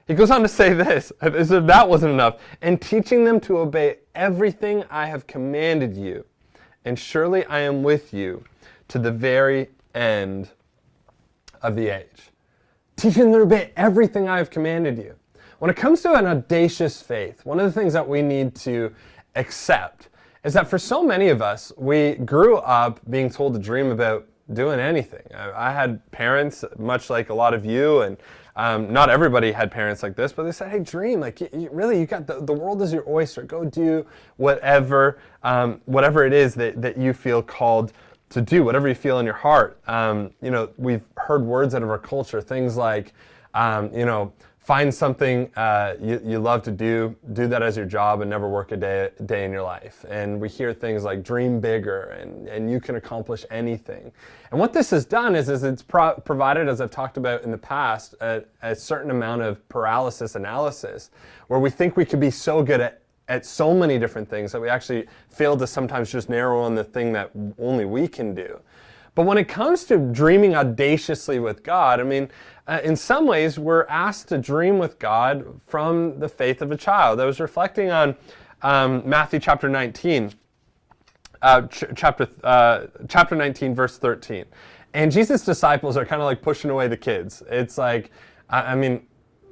He 0.09 0.15
goes 0.15 0.33
on 0.33 0.43
to 0.43 0.49
say 0.49 0.73
this, 0.73 1.13
as 1.21 1.53
if 1.53 1.67
that 1.67 1.89
wasn't 1.89 2.13
enough, 2.13 2.41
and 2.63 2.83
teaching 2.83 3.25
them 3.25 3.39
to 3.43 3.59
obey 3.59 3.99
everything 4.17 4.83
I 4.91 5.07
have 5.07 5.29
commanded 5.29 5.97
you. 5.97 6.27
And 6.85 6.99
surely 6.99 7.45
I 7.45 7.61
am 7.61 7.85
with 7.85 8.13
you 8.13 8.43
to 8.89 8.99
the 8.99 9.13
very 9.13 9.69
end 9.95 10.51
of 11.63 11.77
the 11.77 11.91
age. 11.91 12.33
Teaching 12.97 13.31
them 13.31 13.35
to 13.35 13.43
obey 13.43 13.71
everything 13.77 14.29
I 14.29 14.39
have 14.39 14.51
commanded 14.51 14.99
you. 14.99 15.15
When 15.61 15.71
it 15.71 15.77
comes 15.77 16.01
to 16.03 16.15
an 16.15 16.25
audacious 16.25 17.03
faith, 17.03 17.45
one 17.45 17.61
of 17.61 17.67
the 17.67 17.79
things 17.79 17.93
that 17.93 18.09
we 18.09 18.23
need 18.23 18.55
to 18.57 18.95
accept 19.37 20.09
is 20.43 20.55
that 20.55 20.69
for 20.69 20.79
so 20.79 21.03
many 21.03 21.29
of 21.29 21.43
us, 21.43 21.71
we 21.77 22.15
grew 22.15 22.57
up 22.57 22.99
being 23.11 23.29
told 23.29 23.53
to 23.53 23.61
dream 23.61 23.91
about 23.91 24.27
doing 24.55 24.81
anything. 24.81 25.21
I, 25.37 25.71
had 25.71 26.11
parents, 26.13 26.65
much 26.79 27.11
like 27.11 27.29
a 27.29 27.35
lot 27.35 27.53
of 27.53 27.67
you, 27.67 28.01
and 28.01 28.17
um, 28.57 28.91
not 28.91 29.11
everybody 29.11 29.53
had 29.53 29.71
parents 29.71 30.03
like 30.03 30.17
this, 30.17 30.33
but 30.33 30.45
they 30.45 30.53
said, 30.53 30.71
"Hey, 30.71 30.79
dream! 30.79 31.21
Like, 31.21 31.43
you, 31.43 31.51
you, 31.53 31.69
really, 31.71 32.01
you 32.01 32.07
got 32.07 32.27
the, 32.27 32.41
the 32.41 32.55
world 32.55 32.81
is 32.81 32.91
your 32.91 33.05
oyster. 33.07 33.43
Go 33.43 33.63
do 33.67 34.07
whatever, 34.39 35.19
um, 35.43 35.83
whatever 35.85 36.25
it 36.25 36.33
is 36.33 36.55
that, 36.55 36.81
that 36.81 36.97
you 36.97 37.13
feel 37.13 37.43
called 37.43 37.93
to 38.31 38.41
do, 38.41 38.65
whatever 38.65 38.89
you 38.89 38.95
feel 38.95 39.19
in 39.19 39.27
your 39.27 39.35
heart." 39.35 39.79
Um, 39.87 40.31
you 40.41 40.51
know, 40.51 40.71
we've 40.79 41.05
heard 41.19 41.43
words 41.43 41.75
out 41.75 41.83
of 41.83 41.91
our 41.91 41.99
culture, 41.99 42.41
things 42.41 42.79
like, 42.79 43.13
um, 43.55 43.93
you 43.95 44.05
know, 44.05 44.33
find 44.71 44.95
something 44.95 45.51
uh, 45.57 45.95
you, 46.01 46.21
you 46.25 46.39
love 46.39 46.63
to 46.63 46.71
do, 46.71 47.17
do 47.33 47.49
that 47.49 47.63
as 47.63 47.77
your 47.77 47.87
job, 47.87 48.21
and 48.21 48.31
never 48.31 48.49
work 48.49 48.71
a 48.73 48.77
day, 48.77 49.11
day 49.27 49.45
in 49.45 49.51
your 49.51 49.63
life. 49.63 50.05
And 50.09 50.41
we 50.41 50.49
hear 50.49 50.73
things 50.73 51.03
like 51.03 51.25
dream 51.25 51.61
bigger 51.61 52.03
and, 52.03 52.47
and 52.47 52.71
you 52.71 52.81
can 52.81 52.95
accomplish 52.95 53.45
anything. 53.51 54.13
And 54.51 54.61
what 54.61 54.73
this 54.73 54.91
has 54.91 55.05
done 55.05 55.35
is, 55.35 55.49
is 55.49 55.65
it's 55.65 55.83
pro- 55.83 56.15
provided, 56.15 56.69
as 56.69 56.81
I've 56.81 56.91
talked 56.91 57.17
about 57.17 57.43
in 57.43 57.51
the 57.51 57.59
past, 57.59 58.15
a, 58.21 58.45
a 58.63 58.77
certain 58.77 59.11
amount 59.11 59.43
of 59.43 59.67
paralysis 59.69 60.37
analysis, 60.37 61.11
where 61.49 61.59
we 61.59 61.71
think 61.71 61.97
we 61.97 62.05
could 62.05 62.21
be 62.21 62.31
so 62.31 62.63
good 62.63 62.81
at 62.81 63.01
at 63.31 63.47
so 63.47 63.73
many 63.73 63.97
different 63.97 64.29
things 64.29 64.51
that 64.51 64.61
we 64.61 64.69
actually 64.69 65.07
fail 65.29 65.57
to 65.57 65.65
sometimes 65.65 66.11
just 66.11 66.29
narrow 66.29 66.61
on 66.61 66.75
the 66.75 66.83
thing 66.83 67.13
that 67.13 67.31
only 67.59 67.85
we 67.85 68.09
can 68.09 68.35
do. 68.35 68.59
But 69.15 69.27
when 69.27 69.39
it 69.39 69.49
comes 69.49 69.85
to 69.85 69.99
dreaming 69.99 70.55
audaciously 70.55 71.39
with 71.39 71.63
God, 71.63 72.01
I 72.01 72.05
mean, 72.05 72.31
uh, 72.67 72.81
in 72.85 72.95
some 72.95 73.27
ways, 73.27 73.59
we're 73.59 73.87
asked 73.87 74.29
to 74.29 74.39
dream 74.39 74.79
with 74.79 74.99
God 74.99 75.61
from 75.67 76.21
the 76.21 76.29
faith 76.29 76.63
of 76.63 76.71
a 76.71 76.77
child. 76.77 77.21
I 77.21 77.25
was 77.25 77.41
reflecting 77.41 77.91
on 77.91 78.15
um, 78.63 79.03
Matthew 79.05 79.41
chapter 79.41 79.69
19, 79.69 80.33
uh, 81.43 81.63
ch- 81.63 81.85
chapter, 81.97 82.29
uh, 82.45 82.87
chapter 83.09 83.35
19, 83.35 83.75
verse 83.75 83.99
13. 83.99 84.45
And 84.95 85.11
Jesus' 85.11 85.45
disciples 85.45 85.97
are 85.97 86.05
kind 86.05 86.23
of 86.23 86.27
like 86.27 86.43
pushing 86.43 86.71
away 86.71 86.87
the 86.89 86.97
kids. 86.97 87.43
It's 87.51 87.79
like, 87.79 88.11
I, 88.49 88.73
I 88.73 88.75
mean, 88.75 89.07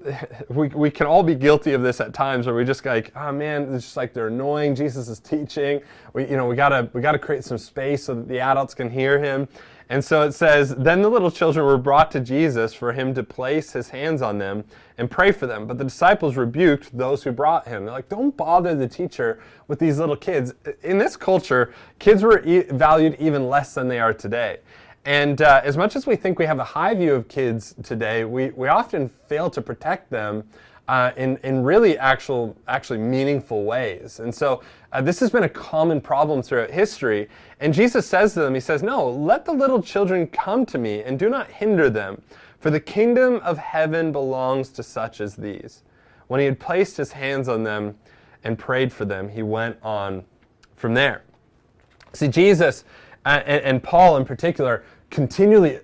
we, 0.49 0.69
we 0.69 0.91
can 0.91 1.07
all 1.07 1.23
be 1.23 1.35
guilty 1.35 1.73
of 1.73 1.83
this 1.83 2.01
at 2.01 2.15
times 2.15 2.47
where 2.47 2.55
we 2.55 2.65
just 2.65 2.85
like, 2.85 3.13
oh 3.17 3.33
man, 3.33 3.73
it's 3.75 3.85
just 3.85 3.97
like 3.97 4.13
they're 4.13 4.29
annoying. 4.29 4.75
Jesus 4.75 5.09
is 5.09 5.19
teaching. 5.21 5.81
We, 6.13 6.29
you 6.29 6.37
know, 6.37 6.47
we 6.47 6.57
gotta, 6.57 6.89
we 6.93 7.01
gotta 7.01 7.19
create 7.19 7.45
some 7.45 7.59
space 7.59 8.05
so 8.05 8.15
that 8.15 8.29
the 8.29 8.41
adults 8.41 8.75
can 8.75 8.91
hear 8.91 9.19
him. 9.19 9.49
And 9.91 10.05
so 10.05 10.23
it 10.23 10.33
says, 10.33 10.75
Then 10.75 11.01
the 11.01 11.09
little 11.09 11.31
children 11.31 11.65
were 11.65 11.79
brought 11.79 12.11
to 12.11 12.21
Jesus 12.21 12.75
for 12.75 12.93
him 12.93 13.15
to 13.15 13.23
place 13.23 13.73
his 13.73 13.89
hands 13.89 14.21
on 14.21 14.39
them 14.39 14.65
and 14.99 15.11
pray 15.11 15.33
for 15.33 15.47
them. 15.47 15.67
But 15.67 15.79
the 15.79 15.85
disciples 15.85 16.37
rebuked 16.37 16.97
those 16.97 17.23
who 17.23 17.33
brought 17.33 17.67
him. 17.67 17.85
They're 17.85 17.95
like, 17.95 18.09
Don't 18.09 18.37
bother 18.37 18.75
the 18.75 18.89
teacher 18.89 19.41
with 19.67 19.79
these 19.79 19.99
little 19.99 20.17
kids. 20.17 20.53
In 20.83 20.99
this 20.99 21.17
culture, 21.17 21.73
kids 21.99 22.23
were 22.23 22.45
e- 22.45 22.65
valued 22.71 23.17
even 23.19 23.49
less 23.49 23.75
than 23.75 23.89
they 23.89 23.99
are 23.99 24.13
today. 24.13 24.59
And 25.09 25.41
uh, 25.41 25.63
as 25.65 25.79
much 25.79 25.97
as 25.97 26.07
we 26.07 26.17
think 26.17 26.39
we 26.39 26.45
have 26.45 26.59
a 26.59 26.65
high 26.65 26.93
view 26.93 27.15
of 27.15 27.29
kids 27.29 27.75
today, 27.83 28.27
we, 28.27 28.51
we 28.51 28.69
often 28.69 29.09
fail 29.09 29.49
to 29.49 29.63
protect 29.63 30.11
them 30.11 30.45
uh, 30.87 31.13
in, 31.17 31.39
in 31.39 31.65
really 31.65 31.97
actual, 31.97 32.55
actually 32.69 32.99
meaningful 32.99 33.65
ways. 33.65 34.21
And 34.21 34.35
so 34.35 34.63
uh, 34.93 35.01
this 35.01 35.19
has 35.21 35.31
been 35.31 35.45
a 35.45 35.49
common 35.49 36.03
problem 36.03 36.43
throughout 36.43 36.71
history. 36.71 37.31
And 37.59 37.73
Jesus 37.73 38.07
says 38.07 38.35
to 38.35 38.41
them, 38.41 38.53
He 38.53 38.61
says, 38.61 38.83
No, 38.83 39.09
let 39.09 39.47
the 39.47 39.53
little 39.53 39.83
children 39.83 40.27
come 40.27 40.67
to 40.67 40.77
me 40.77 41.03
and 41.03 41.19
do 41.19 41.31
not 41.31 41.51
hinder 41.51 41.89
them, 41.89 42.21
for 42.61 42.69
the 42.69 42.79
kingdom 42.79 43.37
of 43.37 43.57
heaven 43.57 44.13
belongs 44.13 44.69
to 44.73 44.83
such 44.83 45.23
as 45.23 45.37
these. 45.37 45.85
When 46.27 46.39
he 46.39 46.45
had 46.45 46.61
placed 46.61 46.99
his 46.99 47.13
hands 47.13 47.49
on 47.49 47.63
them 47.63 47.97
and 48.45 48.59
prayed 48.59 48.93
for 48.93 49.07
them, 49.07 49.31
he 49.31 49.43
went 49.43 49.79
on 49.83 50.25
from 50.77 50.93
there. 50.93 51.23
See, 52.13 52.29
Jesus 52.29 52.85
uh, 53.25 53.43
and, 53.45 53.63
and 53.63 53.83
Paul 53.83 54.17
in 54.17 54.25
particular 54.25 54.85
continually 55.11 55.81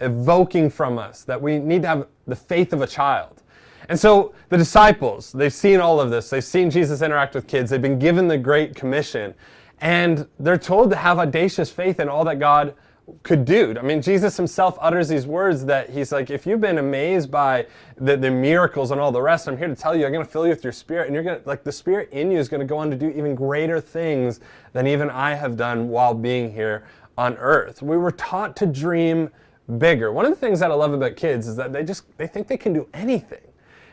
evoking 0.00 0.70
from 0.70 0.98
us 0.98 1.24
that 1.24 1.40
we 1.40 1.58
need 1.58 1.82
to 1.82 1.88
have 1.88 2.06
the 2.26 2.36
faith 2.36 2.72
of 2.72 2.80
a 2.80 2.86
child. 2.86 3.42
And 3.88 3.98
so 3.98 4.34
the 4.50 4.58
disciples, 4.58 5.32
they've 5.32 5.52
seen 5.52 5.80
all 5.80 6.00
of 6.00 6.10
this. 6.10 6.30
They've 6.30 6.44
seen 6.44 6.70
Jesus 6.70 7.02
interact 7.02 7.34
with 7.34 7.46
kids. 7.46 7.70
They've 7.70 7.80
been 7.80 7.98
given 7.98 8.28
the 8.28 8.38
Great 8.38 8.74
Commission. 8.74 9.34
And 9.80 10.26
they're 10.38 10.58
told 10.58 10.90
to 10.90 10.96
have 10.96 11.18
audacious 11.18 11.70
faith 11.70 11.98
in 12.00 12.08
all 12.08 12.24
that 12.24 12.38
God 12.38 12.74
could 13.22 13.46
do. 13.46 13.74
I 13.78 13.82
mean, 13.82 14.02
Jesus 14.02 14.36
himself 14.36 14.76
utters 14.80 15.08
these 15.08 15.26
words 15.26 15.64
that 15.64 15.88
he's 15.88 16.12
like, 16.12 16.28
if 16.28 16.46
you've 16.46 16.60
been 16.60 16.76
amazed 16.76 17.30
by 17.30 17.66
the, 17.96 18.18
the 18.18 18.30
miracles 18.30 18.90
and 18.90 19.00
all 19.00 19.10
the 19.10 19.22
rest, 19.22 19.48
I'm 19.48 19.56
here 19.56 19.68
to 19.68 19.74
tell 19.74 19.96
you, 19.96 20.04
I'm 20.04 20.12
going 20.12 20.24
to 20.24 20.30
fill 20.30 20.44
you 20.44 20.50
with 20.50 20.62
your 20.62 20.74
spirit. 20.74 21.06
And 21.06 21.14
you're 21.14 21.24
going 21.24 21.40
to, 21.40 21.48
like, 21.48 21.64
the 21.64 21.72
spirit 21.72 22.10
in 22.12 22.30
you 22.30 22.38
is 22.38 22.50
going 22.50 22.60
to 22.60 22.66
go 22.66 22.76
on 22.76 22.90
to 22.90 22.96
do 22.96 23.08
even 23.08 23.34
greater 23.34 23.80
things 23.80 24.40
than 24.74 24.86
even 24.86 25.08
I 25.08 25.34
have 25.34 25.56
done 25.56 25.88
while 25.88 26.12
being 26.12 26.52
here 26.52 26.84
on 27.18 27.36
earth. 27.38 27.82
We 27.82 27.96
were 27.96 28.12
taught 28.12 28.56
to 28.56 28.66
dream 28.66 29.28
bigger. 29.76 30.12
One 30.12 30.24
of 30.24 30.30
the 30.30 30.36
things 30.36 30.60
that 30.60 30.70
I 30.70 30.74
love 30.74 30.94
about 30.94 31.16
kids 31.16 31.48
is 31.48 31.56
that 31.56 31.72
they 31.72 31.82
just, 31.82 32.04
they 32.16 32.28
think 32.28 32.46
they 32.46 32.56
can 32.56 32.72
do 32.72 32.88
anything. 32.94 33.40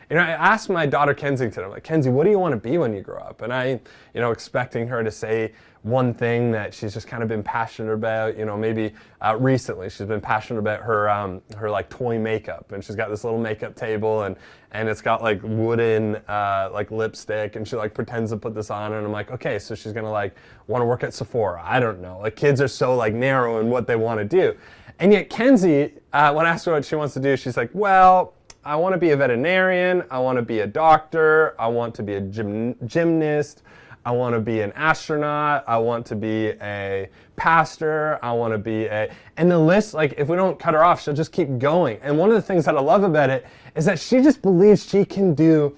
You 0.08 0.16
know, 0.16 0.22
I 0.22 0.30
asked 0.30 0.68
my 0.68 0.86
daughter 0.86 1.14
Kensington, 1.14 1.64
I'm 1.64 1.70
like, 1.70 1.82
Kenzie, 1.82 2.10
what 2.10 2.24
do 2.24 2.30
you 2.30 2.38
want 2.38 2.52
to 2.52 2.56
be 2.56 2.78
when 2.78 2.94
you 2.94 3.00
grow 3.00 3.18
up? 3.18 3.42
And 3.42 3.52
I, 3.52 3.80
you 4.14 4.20
know, 4.20 4.30
expecting 4.30 4.86
her 4.86 5.02
to 5.02 5.10
say 5.10 5.52
one 5.82 6.12
thing 6.14 6.50
that 6.50 6.74
she's 6.74 6.92
just 6.92 7.06
kind 7.06 7.22
of 7.22 7.28
been 7.28 7.42
passionate 7.42 7.92
about. 7.92 8.36
You 8.36 8.44
know, 8.44 8.56
maybe 8.56 8.92
uh, 9.20 9.36
recently 9.38 9.88
she's 9.88 10.06
been 10.06 10.20
passionate 10.20 10.60
about 10.60 10.80
her 10.80 11.08
um, 11.08 11.42
her 11.56 11.70
like 11.70 11.88
toy 11.90 12.18
makeup, 12.18 12.72
and 12.72 12.84
she's 12.84 12.96
got 12.96 13.08
this 13.08 13.24
little 13.24 13.38
makeup 13.38 13.74
table, 13.74 14.22
and 14.22 14.36
and 14.72 14.88
it's 14.88 15.00
got 15.00 15.22
like 15.22 15.40
wooden 15.42 16.16
uh, 16.28 16.70
like 16.72 16.90
lipstick, 16.90 17.56
and 17.56 17.66
she 17.66 17.74
like 17.76 17.94
pretends 17.94 18.30
to 18.30 18.36
put 18.36 18.54
this 18.54 18.70
on, 18.70 18.92
and 18.92 19.06
I'm 19.06 19.12
like, 19.12 19.30
okay, 19.30 19.58
so 19.58 19.74
she's 19.74 19.92
gonna 19.92 20.10
like 20.10 20.36
want 20.66 20.82
to 20.82 20.86
work 20.86 21.04
at 21.04 21.14
Sephora. 21.14 21.62
I 21.64 21.80
don't 21.80 22.00
know. 22.00 22.18
Like 22.20 22.36
kids 22.36 22.60
are 22.60 22.68
so 22.68 22.94
like 22.94 23.14
narrow 23.14 23.60
in 23.60 23.70
what 23.70 23.86
they 23.86 23.96
want 23.96 24.18
to 24.18 24.24
do, 24.24 24.56
and 24.98 25.12
yet 25.12 25.30
Kenzie, 25.30 25.94
uh, 26.12 26.32
when 26.32 26.46
I 26.46 26.50
asked 26.50 26.66
her 26.66 26.72
what 26.72 26.84
she 26.84 26.94
wants 26.94 27.14
to 27.14 27.20
do, 27.20 27.36
she's 27.36 27.56
like, 27.56 27.70
well. 27.72 28.34
I 28.66 28.74
want 28.74 28.94
to 28.94 28.98
be 28.98 29.10
a 29.10 29.16
veterinarian. 29.16 30.02
I 30.10 30.18
want 30.18 30.38
to 30.38 30.42
be 30.42 30.58
a 30.58 30.66
doctor. 30.66 31.54
I 31.56 31.68
want 31.68 31.94
to 31.94 32.02
be 32.02 32.14
a 32.14 32.20
gym, 32.20 32.74
gymnast. 32.84 33.62
I 34.04 34.10
want 34.10 34.34
to 34.34 34.40
be 34.40 34.60
an 34.60 34.72
astronaut. 34.72 35.62
I 35.68 35.78
want 35.78 36.04
to 36.06 36.16
be 36.16 36.48
a 36.60 37.08
pastor. 37.36 38.18
I 38.24 38.32
want 38.32 38.54
to 38.54 38.58
be 38.58 38.86
a. 38.86 39.08
And 39.36 39.48
the 39.48 39.58
list, 39.58 39.94
like, 39.94 40.14
if 40.18 40.26
we 40.26 40.34
don't 40.34 40.58
cut 40.58 40.74
her 40.74 40.82
off, 40.82 41.00
she'll 41.00 41.14
just 41.14 41.30
keep 41.30 41.58
going. 41.58 42.00
And 42.02 42.18
one 42.18 42.28
of 42.28 42.34
the 42.34 42.42
things 42.42 42.64
that 42.64 42.76
I 42.76 42.80
love 42.80 43.04
about 43.04 43.30
it 43.30 43.46
is 43.76 43.84
that 43.84 44.00
she 44.00 44.20
just 44.20 44.42
believes 44.42 44.84
she 44.84 45.04
can 45.04 45.32
do 45.32 45.76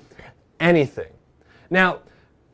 anything. 0.58 1.12
Now, 1.68 2.00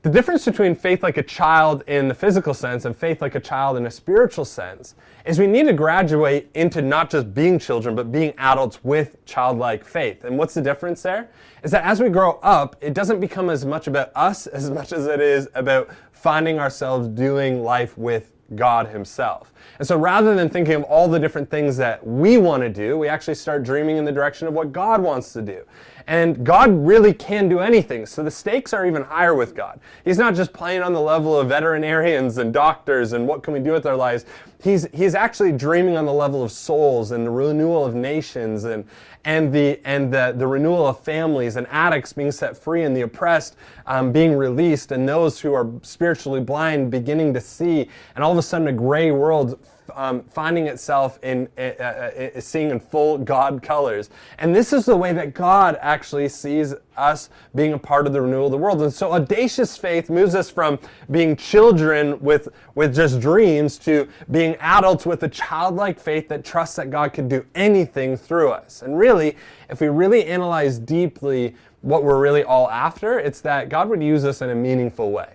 the 0.04 0.10
difference 0.10 0.44
between 0.44 0.74
faith 0.74 1.02
like 1.02 1.16
a 1.16 1.22
child 1.22 1.82
in 1.86 2.08
the 2.08 2.14
physical 2.14 2.52
sense 2.52 2.84
and 2.84 2.94
faith 2.94 3.22
like 3.22 3.34
a 3.34 3.40
child 3.40 3.78
in 3.78 3.86
a 3.86 3.90
spiritual 3.90 4.44
sense 4.44 4.94
is 5.24 5.38
we 5.38 5.46
need 5.46 5.64
to 5.64 5.72
graduate 5.72 6.50
into 6.52 6.82
not 6.82 7.08
just 7.08 7.32
being 7.32 7.58
children, 7.58 7.96
but 7.96 8.12
being 8.12 8.34
adults 8.36 8.84
with 8.84 9.24
childlike 9.24 9.82
faith. 9.82 10.24
And 10.24 10.36
what's 10.36 10.52
the 10.52 10.60
difference 10.60 11.00
there? 11.00 11.30
Is 11.62 11.70
that 11.70 11.84
as 11.84 12.02
we 12.02 12.10
grow 12.10 12.32
up, 12.42 12.76
it 12.82 12.92
doesn't 12.92 13.18
become 13.18 13.48
as 13.48 13.64
much 13.64 13.86
about 13.86 14.12
us 14.14 14.46
as 14.54 14.70
much 14.70 14.92
as 14.92 15.06
it 15.06 15.22
is 15.22 15.48
about 15.54 15.88
finding 16.12 16.58
ourselves 16.58 17.08
doing 17.08 17.62
life 17.62 17.96
with 17.96 18.30
God 18.56 18.88
Himself. 18.88 19.54
And 19.78 19.88
so 19.88 19.96
rather 19.96 20.34
than 20.34 20.50
thinking 20.50 20.74
of 20.74 20.82
all 20.82 21.08
the 21.08 21.18
different 21.18 21.50
things 21.50 21.78
that 21.78 22.06
we 22.06 22.36
want 22.36 22.62
to 22.62 22.68
do, 22.68 22.98
we 22.98 23.08
actually 23.08 23.36
start 23.36 23.62
dreaming 23.62 23.96
in 23.96 24.04
the 24.04 24.12
direction 24.12 24.46
of 24.46 24.52
what 24.52 24.70
God 24.70 25.02
wants 25.02 25.32
to 25.32 25.40
do. 25.40 25.64
And 26.06 26.44
God 26.44 26.70
really 26.86 27.14
can 27.14 27.48
do 27.48 27.60
anything. 27.60 28.04
So 28.04 28.22
the 28.22 28.30
stakes 28.30 28.74
are 28.74 28.84
even 28.86 29.02
higher 29.02 29.34
with 29.34 29.54
God. 29.54 29.80
He's 30.04 30.18
not 30.18 30.34
just 30.34 30.52
playing 30.52 30.82
on 30.82 30.92
the 30.92 31.00
level 31.00 31.38
of 31.38 31.48
veterinarians 31.48 32.36
and 32.38 32.52
doctors 32.52 33.14
and 33.14 33.26
what 33.26 33.42
can 33.42 33.54
we 33.54 33.60
do 33.60 33.72
with 33.72 33.86
our 33.86 33.96
lives. 33.96 34.26
He's, 34.62 34.86
he's 34.92 35.14
actually 35.14 35.52
dreaming 35.52 35.96
on 35.96 36.04
the 36.04 36.12
level 36.12 36.42
of 36.42 36.52
souls 36.52 37.10
and 37.10 37.24
the 37.26 37.30
renewal 37.30 37.86
of 37.86 37.94
nations 37.94 38.64
and, 38.64 38.84
and, 39.24 39.52
the, 39.52 39.80
and 39.84 40.12
the, 40.12 40.34
the 40.36 40.46
renewal 40.46 40.86
of 40.86 41.00
families 41.00 41.56
and 41.56 41.66
addicts 41.68 42.12
being 42.12 42.32
set 42.32 42.56
free 42.56 42.84
and 42.84 42.94
the 42.94 43.02
oppressed 43.02 43.56
um, 43.86 44.12
being 44.12 44.34
released 44.34 44.92
and 44.92 45.08
those 45.08 45.40
who 45.40 45.54
are 45.54 45.70
spiritually 45.82 46.40
blind 46.40 46.90
beginning 46.90 47.32
to 47.32 47.40
see. 47.40 47.88
And 48.14 48.22
all 48.22 48.32
of 48.32 48.38
a 48.38 48.42
sudden, 48.42 48.68
a 48.68 48.72
gray 48.72 49.10
world 49.10 49.58
um, 49.94 50.22
finding 50.22 50.66
itself 50.66 51.18
in 51.22 51.48
uh, 51.58 51.60
uh, 51.60 52.40
seeing 52.40 52.70
in 52.70 52.80
full 52.80 53.18
God 53.18 53.62
colors. 53.62 54.10
And 54.38 54.54
this 54.54 54.72
is 54.72 54.86
the 54.86 54.96
way 54.96 55.12
that 55.12 55.34
God 55.34 55.78
actually 55.80 56.28
sees 56.28 56.74
us 56.96 57.28
being 57.54 57.72
a 57.72 57.78
part 57.78 58.06
of 58.06 58.12
the 58.12 58.20
renewal 58.20 58.46
of 58.46 58.52
the 58.52 58.58
world. 58.58 58.82
And 58.82 58.92
so 58.92 59.12
audacious 59.12 59.76
faith 59.76 60.10
moves 60.10 60.34
us 60.34 60.50
from 60.50 60.78
being 61.10 61.36
children 61.36 62.20
with, 62.20 62.48
with 62.74 62.94
just 62.94 63.20
dreams 63.20 63.78
to 63.78 64.08
being 64.30 64.56
adults 64.56 65.04
with 65.06 65.22
a 65.22 65.28
childlike 65.28 65.98
faith 65.98 66.28
that 66.28 66.44
trusts 66.44 66.76
that 66.76 66.90
God 66.90 67.12
can 67.12 67.28
do 67.28 67.44
anything 67.54 68.16
through 68.16 68.50
us. 68.50 68.82
And 68.82 68.98
really, 68.98 69.36
if 69.68 69.80
we 69.80 69.88
really 69.88 70.24
analyze 70.26 70.78
deeply 70.78 71.54
what 71.82 72.04
we're 72.04 72.20
really 72.20 72.44
all 72.44 72.70
after, 72.70 73.18
it's 73.18 73.40
that 73.42 73.68
God 73.68 73.88
would 73.88 74.02
use 74.02 74.24
us 74.24 74.40
in 74.40 74.50
a 74.50 74.54
meaningful 74.54 75.10
way. 75.10 75.34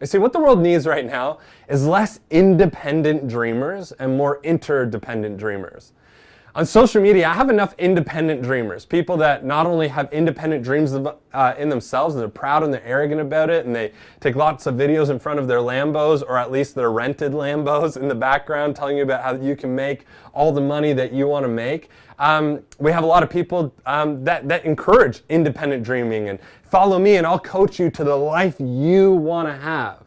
You 0.00 0.06
see, 0.06 0.18
what 0.18 0.34
the 0.34 0.40
world 0.40 0.60
needs 0.60 0.86
right 0.86 1.06
now 1.06 1.38
is 1.68 1.86
less 1.86 2.20
independent 2.30 3.28
dreamers 3.28 3.92
and 3.92 4.16
more 4.16 4.40
interdependent 4.42 5.38
dreamers. 5.38 5.92
On 6.54 6.64
social 6.64 7.02
media, 7.02 7.28
I 7.28 7.34
have 7.34 7.50
enough 7.50 7.74
independent 7.76 8.42
dreamers, 8.42 8.86
people 8.86 9.18
that 9.18 9.44
not 9.44 9.66
only 9.66 9.88
have 9.88 10.10
independent 10.10 10.64
dreams 10.64 10.92
of, 10.92 11.06
uh, 11.34 11.54
in 11.58 11.68
themselves 11.68 12.14
and 12.14 12.22
they're 12.22 12.30
proud 12.30 12.62
and 12.62 12.72
they're 12.72 12.84
arrogant 12.84 13.20
about 13.20 13.50
it, 13.50 13.66
and 13.66 13.76
they 13.76 13.92
take 14.20 14.36
lots 14.36 14.66
of 14.66 14.74
videos 14.74 15.10
in 15.10 15.18
front 15.18 15.38
of 15.38 15.48
their 15.48 15.58
Lambos, 15.58 16.22
or 16.26 16.38
at 16.38 16.50
least 16.50 16.74
their 16.74 16.90
rented 16.90 17.32
Lambos 17.32 17.98
in 17.98 18.08
the 18.08 18.14
background, 18.14 18.74
telling 18.74 18.96
you 18.96 19.02
about 19.02 19.22
how 19.22 19.34
you 19.34 19.54
can 19.54 19.74
make 19.74 20.06
all 20.32 20.50
the 20.50 20.60
money 20.60 20.94
that 20.94 21.12
you 21.12 21.26
want 21.26 21.44
to 21.44 21.48
make. 21.48 21.90
Um, 22.18 22.62
we 22.78 22.92
have 22.92 23.04
a 23.04 23.06
lot 23.06 23.22
of 23.22 23.30
people 23.30 23.74
um, 23.84 24.24
that, 24.24 24.48
that 24.48 24.64
encourage 24.64 25.22
independent 25.28 25.82
dreaming 25.82 26.28
and 26.28 26.38
follow 26.62 26.98
me 26.98 27.16
and 27.16 27.26
I'll 27.26 27.38
coach 27.38 27.78
you 27.78 27.90
to 27.90 28.04
the 28.04 28.16
life 28.16 28.56
you 28.58 29.12
want 29.12 29.48
to 29.48 29.54
have. 29.54 30.06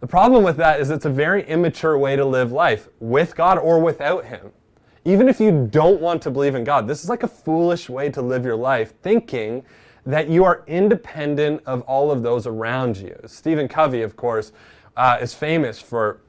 The 0.00 0.06
problem 0.06 0.42
with 0.42 0.56
that 0.56 0.80
is 0.80 0.90
it's 0.90 1.04
a 1.04 1.10
very 1.10 1.46
immature 1.46 1.98
way 1.98 2.16
to 2.16 2.24
live 2.24 2.52
life 2.52 2.88
with 3.00 3.36
God 3.36 3.58
or 3.58 3.78
without 3.78 4.24
Him. 4.24 4.50
Even 5.04 5.28
if 5.28 5.40
you 5.40 5.68
don't 5.70 6.00
want 6.00 6.22
to 6.22 6.30
believe 6.30 6.54
in 6.54 6.64
God, 6.64 6.88
this 6.88 7.04
is 7.04 7.10
like 7.10 7.22
a 7.22 7.28
foolish 7.28 7.88
way 7.88 8.08
to 8.10 8.22
live 8.22 8.44
your 8.44 8.56
life, 8.56 8.94
thinking 9.02 9.62
that 10.06 10.28
you 10.28 10.44
are 10.44 10.64
independent 10.66 11.62
of 11.66 11.82
all 11.82 12.10
of 12.10 12.22
those 12.22 12.46
around 12.46 12.96
you. 12.96 13.14
Stephen 13.26 13.68
Covey, 13.68 14.02
of 14.02 14.16
course, 14.16 14.52
uh, 14.96 15.18
is 15.20 15.34
famous 15.34 15.80
for 15.80 16.20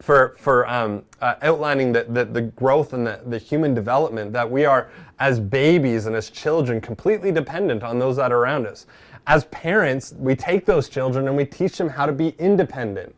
for, 0.00 0.36
for 0.38 0.68
um, 0.68 1.02
uh, 1.20 1.34
outlining 1.42 1.92
the, 1.92 2.04
the, 2.08 2.24
the, 2.24 2.42
growth 2.42 2.92
and 2.92 3.06
the, 3.06 3.20
the 3.26 3.38
human 3.38 3.74
development 3.74 4.32
that 4.32 4.48
we 4.48 4.64
are, 4.64 4.90
as 5.18 5.40
babies 5.40 6.06
and 6.06 6.14
as 6.14 6.30
children, 6.30 6.80
completely 6.80 7.32
dependent 7.32 7.82
on 7.82 7.98
those 7.98 8.16
that 8.16 8.30
are 8.30 8.38
around 8.38 8.66
us. 8.66 8.86
As 9.26 9.44
parents, 9.46 10.14
we 10.16 10.34
take 10.34 10.64
those 10.64 10.88
children 10.88 11.26
and 11.26 11.36
we 11.36 11.44
teach 11.44 11.76
them 11.76 11.88
how 11.88 12.06
to 12.06 12.12
be 12.12 12.28
independent. 12.38 13.14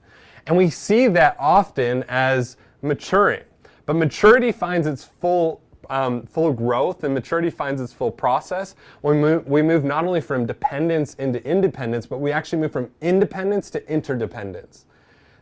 And 0.46 0.56
we 0.56 0.70
see 0.70 1.06
that 1.08 1.36
often 1.38 2.04
as 2.08 2.56
maturing. 2.82 3.44
But 3.86 3.96
maturity 3.96 4.50
finds 4.50 4.86
its 4.86 5.04
full, 5.04 5.60
um, 5.90 6.24
full 6.24 6.52
growth 6.52 7.04
and 7.04 7.12
maturity 7.12 7.50
finds 7.50 7.80
its 7.80 7.92
full 7.92 8.10
process 8.10 8.74
when 9.02 9.20
we 9.20 9.36
we 9.38 9.62
move 9.62 9.84
not 9.84 10.04
only 10.04 10.20
from 10.20 10.46
dependence 10.46 11.14
into 11.14 11.44
independence, 11.44 12.06
but 12.06 12.18
we 12.18 12.32
actually 12.32 12.60
move 12.60 12.72
from 12.72 12.90
independence 13.00 13.68
to 13.70 13.92
interdependence. 13.92 14.86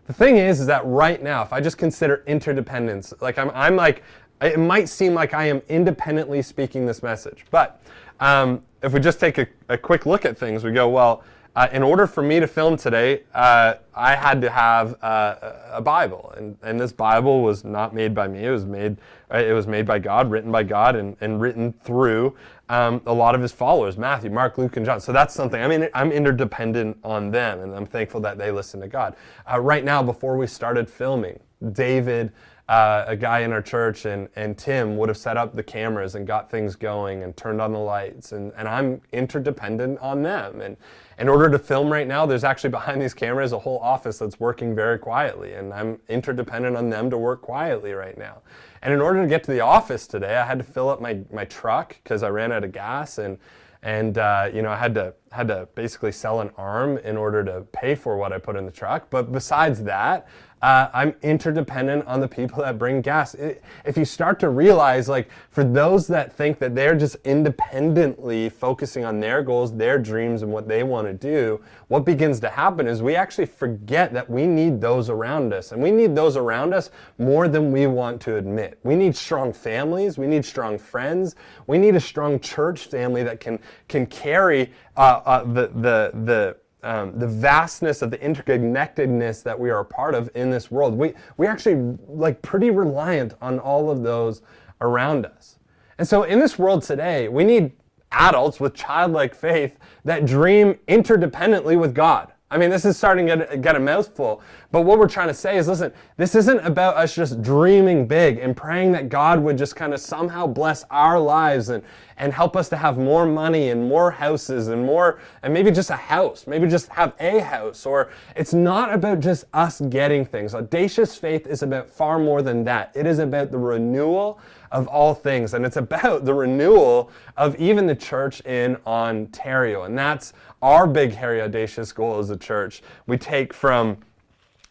The 0.08 0.14
thing 0.14 0.38
is, 0.38 0.58
is 0.58 0.66
that 0.66 0.84
right 0.86 1.22
now, 1.22 1.42
if 1.42 1.52
I 1.52 1.60
just 1.60 1.76
consider 1.76 2.24
interdependence, 2.26 3.12
like 3.20 3.36
I'm, 3.36 3.50
I'm 3.54 3.76
like, 3.76 4.02
it 4.40 4.58
might 4.58 4.88
seem 4.88 5.12
like 5.12 5.34
I 5.34 5.44
am 5.44 5.60
independently 5.68 6.40
speaking 6.40 6.86
this 6.86 7.02
message. 7.02 7.44
But 7.50 7.82
um, 8.18 8.62
if 8.82 8.94
we 8.94 9.00
just 9.00 9.20
take 9.20 9.36
a, 9.36 9.46
a 9.68 9.76
quick 9.76 10.06
look 10.06 10.24
at 10.24 10.38
things, 10.38 10.64
we 10.64 10.72
go, 10.72 10.88
well, 10.88 11.24
uh, 11.54 11.68
in 11.72 11.82
order 11.82 12.06
for 12.06 12.22
me 12.22 12.40
to 12.40 12.46
film 12.46 12.78
today, 12.78 13.24
uh, 13.34 13.74
I 13.94 14.14
had 14.14 14.40
to 14.40 14.48
have 14.48 14.96
uh, 15.02 15.52
a 15.72 15.82
Bible, 15.82 16.32
and, 16.38 16.56
and 16.62 16.80
this 16.80 16.92
Bible 16.92 17.42
was 17.42 17.62
not 17.64 17.94
made 17.94 18.14
by 18.14 18.28
me. 18.28 18.46
It 18.46 18.50
was 18.50 18.64
made 18.64 18.96
it 19.30 19.52
was 19.52 19.66
made 19.66 19.84
by 19.84 19.98
God, 19.98 20.30
written 20.30 20.50
by 20.50 20.62
God, 20.62 20.96
and, 20.96 21.16
and 21.20 21.38
written 21.38 21.74
through 21.84 22.34
um, 22.68 23.00
a 23.06 23.12
lot 23.12 23.34
of 23.34 23.40
His 23.40 23.52
followers: 23.52 23.96
Matthew, 23.96 24.30
Mark, 24.30 24.58
Luke, 24.58 24.76
and 24.76 24.84
John. 24.84 25.00
So 25.00 25.12
that's 25.12 25.34
something. 25.34 25.62
I 25.62 25.68
mean, 25.68 25.88
I'm 25.94 26.12
interdependent 26.12 26.98
on 27.04 27.30
them, 27.30 27.60
and 27.60 27.74
I'm 27.74 27.86
thankful 27.86 28.20
that 28.22 28.38
they 28.38 28.50
listen 28.50 28.80
to 28.80 28.88
God. 28.88 29.16
Uh, 29.50 29.60
right 29.60 29.84
now, 29.84 30.02
before 30.02 30.36
we 30.36 30.46
started 30.46 30.88
filming, 30.88 31.38
David 31.72 32.32
uh, 32.68 33.04
a 33.06 33.16
guy 33.16 33.40
in 33.40 33.52
our 33.52 33.62
church 33.62 34.04
and, 34.04 34.28
and 34.36 34.56
Tim 34.58 34.98
would 34.98 35.08
have 35.08 35.16
set 35.16 35.38
up 35.38 35.54
the 35.54 35.62
cameras 35.62 36.14
and 36.14 36.26
got 36.26 36.50
things 36.50 36.76
going 36.76 37.22
and 37.22 37.34
turned 37.34 37.62
on 37.62 37.72
the 37.72 37.78
lights. 37.78 38.32
And, 38.32 38.52
and 38.58 38.68
I'm 38.68 39.00
interdependent 39.12 39.98
on 40.00 40.22
them. 40.22 40.60
And 40.60 40.76
in 41.18 41.30
order 41.30 41.48
to 41.48 41.58
film 41.58 41.90
right 41.90 42.06
now, 42.06 42.26
there's 42.26 42.44
actually 42.44 42.70
behind 42.70 43.00
these 43.00 43.14
cameras 43.14 43.52
a 43.52 43.58
whole 43.58 43.78
office 43.78 44.18
that's 44.18 44.38
working 44.38 44.74
very 44.74 44.98
quietly. 44.98 45.54
And 45.54 45.72
I'm 45.72 45.98
interdependent 46.08 46.76
on 46.76 46.90
them 46.90 47.08
to 47.08 47.16
work 47.16 47.40
quietly 47.40 47.92
right 47.92 48.18
now. 48.18 48.42
And 48.82 48.92
in 48.92 49.00
order 49.00 49.22
to 49.22 49.28
get 49.28 49.44
to 49.44 49.50
the 49.50 49.60
office 49.60 50.06
today, 50.06 50.36
I 50.36 50.44
had 50.44 50.58
to 50.58 50.64
fill 50.64 50.90
up 50.90 51.00
my, 51.00 51.20
my 51.32 51.46
truck 51.46 51.96
because 52.04 52.22
I 52.22 52.28
ran 52.28 52.52
out 52.52 52.64
of 52.64 52.72
gas. 52.72 53.16
And 53.16 53.38
and 53.82 54.18
uh, 54.18 54.50
you 54.52 54.62
know 54.62 54.70
I 54.70 54.76
had 54.76 54.94
to 54.96 55.14
had 55.30 55.48
to 55.48 55.68
basically 55.74 56.12
sell 56.12 56.40
an 56.40 56.50
arm 56.56 56.98
in 56.98 57.16
order 57.16 57.44
to 57.44 57.60
pay 57.72 57.94
for 57.94 58.16
what 58.16 58.32
I 58.32 58.38
put 58.38 58.56
in 58.56 58.66
the 58.66 58.72
truck. 58.72 59.08
But 59.10 59.30
besides 59.30 59.82
that, 59.84 60.26
uh, 60.62 60.88
I'm 60.92 61.14
interdependent 61.22 62.06
on 62.06 62.20
the 62.20 62.28
people 62.28 62.62
that 62.62 62.78
bring 62.78 63.00
gas. 63.00 63.34
It, 63.34 63.62
if 63.84 63.96
you 63.96 64.04
start 64.04 64.40
to 64.40 64.48
realize, 64.48 65.08
like, 65.08 65.30
for 65.50 65.62
those 65.62 66.06
that 66.08 66.32
think 66.32 66.58
that 66.58 66.74
they're 66.74 66.96
just 66.96 67.16
independently 67.24 68.48
focusing 68.48 69.04
on 69.04 69.20
their 69.20 69.42
goals, 69.42 69.76
their 69.76 69.98
dreams, 69.98 70.42
and 70.42 70.52
what 70.52 70.66
they 70.66 70.82
want 70.82 71.06
to 71.06 71.12
do, 71.12 71.60
what 71.88 72.04
begins 72.04 72.40
to 72.40 72.48
happen 72.48 72.86
is 72.86 73.02
we 73.02 73.14
actually 73.14 73.46
forget 73.46 74.12
that 74.12 74.28
we 74.28 74.46
need 74.46 74.80
those 74.80 75.08
around 75.08 75.52
us. 75.52 75.72
And 75.72 75.82
we 75.82 75.90
need 75.90 76.14
those 76.14 76.36
around 76.36 76.74
us 76.74 76.90
more 77.18 77.48
than 77.48 77.72
we 77.72 77.86
want 77.86 78.20
to 78.22 78.36
admit. 78.36 78.78
We 78.82 78.96
need 78.96 79.14
strong 79.14 79.52
families, 79.52 80.18
we 80.18 80.26
need 80.26 80.44
strong 80.44 80.78
friends, 80.78 81.36
we 81.66 81.78
need 81.78 81.94
a 81.94 82.00
strong 82.00 82.40
church 82.40 82.86
family 82.86 83.22
that 83.22 83.40
can, 83.40 83.58
can 83.88 84.06
carry 84.06 84.72
uh, 84.96 85.20
uh, 85.24 85.44
the, 85.44 85.68
the, 85.68 86.10
the, 86.24 86.56
um, 86.82 87.18
the 87.18 87.26
vastness 87.26 88.02
of 88.02 88.10
the 88.10 88.18
interconnectedness 88.18 89.42
that 89.42 89.58
we 89.58 89.70
are 89.70 89.80
a 89.80 89.84
part 89.84 90.14
of 90.14 90.30
in 90.34 90.50
this 90.50 90.70
world. 90.70 90.94
We, 90.94 91.14
we 91.36 91.46
actually 91.46 91.96
like 92.08 92.40
pretty 92.42 92.70
reliant 92.70 93.34
on 93.40 93.58
all 93.58 93.90
of 93.90 94.02
those 94.02 94.42
around 94.80 95.26
us. 95.26 95.58
And 95.98 96.06
so 96.06 96.22
in 96.22 96.38
this 96.38 96.58
world 96.58 96.82
today, 96.82 97.28
we 97.28 97.44
need 97.44 97.72
adults 98.12 98.60
with 98.60 98.74
childlike 98.74 99.34
faith 99.34 99.76
that 100.04 100.24
dream 100.24 100.74
interdependently 100.86 101.78
with 101.78 101.94
God. 101.94 102.32
I 102.50 102.56
mean, 102.56 102.70
this 102.70 102.86
is 102.86 102.96
starting 102.96 103.26
to 103.26 103.36
get, 103.36 103.60
get 103.60 103.76
a 103.76 103.80
mouthful. 103.80 104.40
But 104.70 104.82
what 104.82 104.98
we're 104.98 105.08
trying 105.08 105.28
to 105.28 105.34
say 105.34 105.58
is 105.58 105.68
listen, 105.68 105.92
this 106.16 106.34
isn't 106.34 106.60
about 106.60 106.96
us 106.96 107.14
just 107.14 107.42
dreaming 107.42 108.06
big 108.06 108.38
and 108.38 108.56
praying 108.56 108.92
that 108.92 109.10
God 109.10 109.40
would 109.40 109.58
just 109.58 109.76
kind 109.76 109.92
of 109.92 110.00
somehow 110.00 110.46
bless 110.46 110.84
our 110.90 111.20
lives 111.20 111.68
and, 111.68 111.82
and 112.16 112.32
help 112.32 112.56
us 112.56 112.70
to 112.70 112.76
have 112.76 112.96
more 112.96 113.26
money 113.26 113.68
and 113.68 113.86
more 113.86 114.10
houses 114.10 114.68
and 114.68 114.82
more, 114.82 115.20
and 115.42 115.52
maybe 115.52 115.70
just 115.70 115.90
a 115.90 115.96
house, 115.96 116.46
maybe 116.46 116.66
just 116.66 116.88
have 116.88 117.12
a 117.20 117.40
house. 117.40 117.84
Or 117.84 118.10
it's 118.34 118.54
not 118.54 118.94
about 118.94 119.20
just 119.20 119.44
us 119.52 119.82
getting 119.82 120.24
things. 120.24 120.54
Audacious 120.54 121.16
faith 121.16 121.46
is 121.46 121.62
about 121.62 121.90
far 121.90 122.18
more 122.18 122.40
than 122.40 122.64
that. 122.64 122.92
It 122.94 123.06
is 123.06 123.18
about 123.18 123.50
the 123.50 123.58
renewal 123.58 124.40
of 124.70 124.86
all 124.88 125.14
things. 125.14 125.54
And 125.54 125.64
it's 125.64 125.76
about 125.76 126.24
the 126.24 126.34
renewal 126.34 127.10
of 127.36 127.56
even 127.56 127.86
the 127.86 127.94
church 127.94 128.40
in 128.42 128.76
Ontario. 128.86 129.84
And 129.84 129.96
that's 129.96 130.32
our 130.62 130.86
big, 130.86 131.12
hairy, 131.12 131.40
audacious 131.40 131.92
goal 131.92 132.18
as 132.18 132.30
a 132.30 132.36
church. 132.36 132.82
We 133.06 133.18
take 133.18 133.52
from 133.52 133.98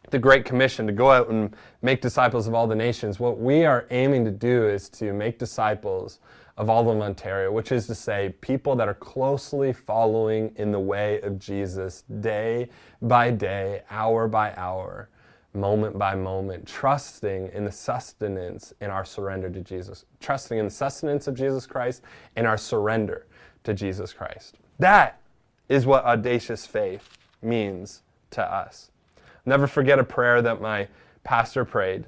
the 0.09 0.19
Great 0.19 0.45
Commission 0.45 0.87
to 0.87 0.93
go 0.93 1.11
out 1.11 1.29
and 1.29 1.55
make 1.81 2.01
disciples 2.01 2.47
of 2.47 2.53
all 2.53 2.67
the 2.67 2.75
nations. 2.75 3.19
What 3.19 3.39
we 3.39 3.65
are 3.65 3.85
aiming 3.91 4.25
to 4.25 4.31
do 4.31 4.67
is 4.67 4.89
to 4.89 5.13
make 5.13 5.37
disciples 5.37 6.19
of 6.55 6.69
all 6.69 6.89
of 6.89 7.01
Ontario, 7.01 7.51
which 7.51 7.71
is 7.71 7.85
to 7.87 7.93
say, 7.93 8.33
people 8.41 8.75
that 8.75 8.87
are 8.87 8.95
closely 8.95 9.71
following 9.71 10.51
in 10.55 10.71
the 10.71 10.79
way 10.79 11.21
of 11.21 11.37
Jesus 11.37 12.03
day 12.19 12.69
by 13.01 13.29
day, 13.29 13.83
hour 13.91 14.27
by 14.27 14.53
hour 14.55 15.09
moment 15.57 15.97
by 15.97 16.15
moment, 16.15 16.67
trusting 16.67 17.49
in 17.53 17.65
the 17.65 17.71
sustenance 17.71 18.73
in 18.79 18.89
our 18.89 19.03
surrender 19.03 19.49
to 19.49 19.61
Jesus, 19.61 20.05
trusting 20.19 20.57
in 20.57 20.65
the 20.65 20.71
sustenance 20.71 21.27
of 21.27 21.35
Jesus 21.35 21.65
Christ 21.65 22.03
and 22.35 22.47
our 22.47 22.57
surrender 22.57 23.25
to 23.63 23.73
Jesus 23.73 24.13
Christ. 24.13 24.55
That 24.79 25.19
is 25.67 25.85
what 25.85 26.05
audacious 26.05 26.65
faith 26.65 27.17
means 27.41 28.03
to 28.31 28.43
us. 28.43 28.91
Never 29.45 29.67
forget 29.67 29.99
a 29.99 30.03
prayer 30.03 30.41
that 30.41 30.61
my 30.61 30.87
pastor 31.23 31.65
prayed 31.65 32.05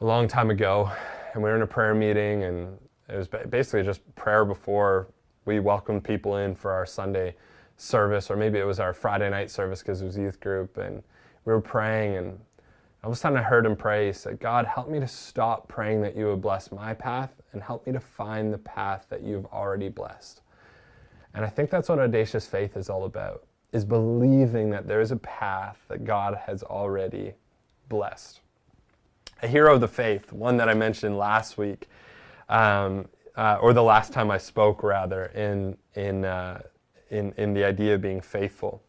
a 0.00 0.04
long 0.04 0.26
time 0.26 0.50
ago, 0.50 0.90
and 1.32 1.42
we 1.42 1.48
were 1.48 1.56
in 1.56 1.62
a 1.62 1.66
prayer 1.66 1.94
meeting, 1.94 2.44
and 2.44 2.78
it 3.08 3.16
was 3.16 3.28
basically 3.28 3.82
just 3.82 4.00
prayer 4.14 4.44
before 4.44 5.08
we 5.44 5.60
welcomed 5.60 6.04
people 6.04 6.36
in 6.38 6.54
for 6.54 6.72
our 6.72 6.86
Sunday 6.86 7.34
service, 7.76 8.30
or 8.30 8.36
maybe 8.36 8.58
it 8.58 8.64
was 8.64 8.80
our 8.80 8.92
Friday 8.94 9.28
night 9.28 9.50
service 9.50 9.80
because 9.80 10.02
it 10.02 10.04
was 10.04 10.16
youth 10.16 10.40
group, 10.40 10.76
and 10.78 11.02
we 11.44 11.52
were 11.52 11.60
praying. 11.60 12.16
And 12.16 12.40
all 13.02 13.10
of 13.10 13.12
a 13.12 13.16
sudden, 13.16 13.38
I 13.38 13.42
heard 13.42 13.66
him 13.66 13.76
pray. 13.76 14.06
He 14.06 14.12
said, 14.12 14.40
God, 14.40 14.66
help 14.66 14.88
me 14.88 14.98
to 15.00 15.08
stop 15.08 15.68
praying 15.68 16.02
that 16.02 16.16
you 16.16 16.26
would 16.26 16.40
bless 16.40 16.72
my 16.72 16.94
path 16.94 17.30
and 17.52 17.62
help 17.62 17.86
me 17.86 17.92
to 17.92 18.00
find 18.00 18.52
the 18.52 18.58
path 18.58 19.06
that 19.10 19.22
you've 19.22 19.46
already 19.46 19.88
blessed. 19.88 20.40
And 21.34 21.44
I 21.44 21.48
think 21.48 21.70
that's 21.70 21.88
what 21.88 21.98
audacious 21.98 22.46
faith 22.46 22.76
is 22.76 22.88
all 22.88 23.04
about, 23.04 23.44
is 23.72 23.84
believing 23.84 24.70
that 24.70 24.86
there 24.86 25.00
is 25.00 25.10
a 25.10 25.16
path 25.16 25.78
that 25.88 26.04
God 26.04 26.38
has 26.46 26.62
already 26.62 27.34
blessed. 27.88 28.40
A 29.42 29.48
hero 29.48 29.74
of 29.74 29.80
the 29.80 29.88
faith, 29.88 30.32
one 30.32 30.56
that 30.56 30.68
I 30.68 30.74
mentioned 30.74 31.18
last 31.18 31.58
week, 31.58 31.88
um, 32.48 33.06
uh, 33.36 33.58
or 33.60 33.72
the 33.72 33.82
last 33.82 34.12
time 34.12 34.30
I 34.30 34.38
spoke, 34.38 34.82
rather, 34.82 35.26
in, 35.26 35.76
in, 35.94 36.24
uh, 36.24 36.62
in, 37.10 37.34
in 37.36 37.52
the 37.52 37.64
idea 37.64 37.96
of 37.96 38.00
being 38.00 38.20
faithful. 38.20 38.80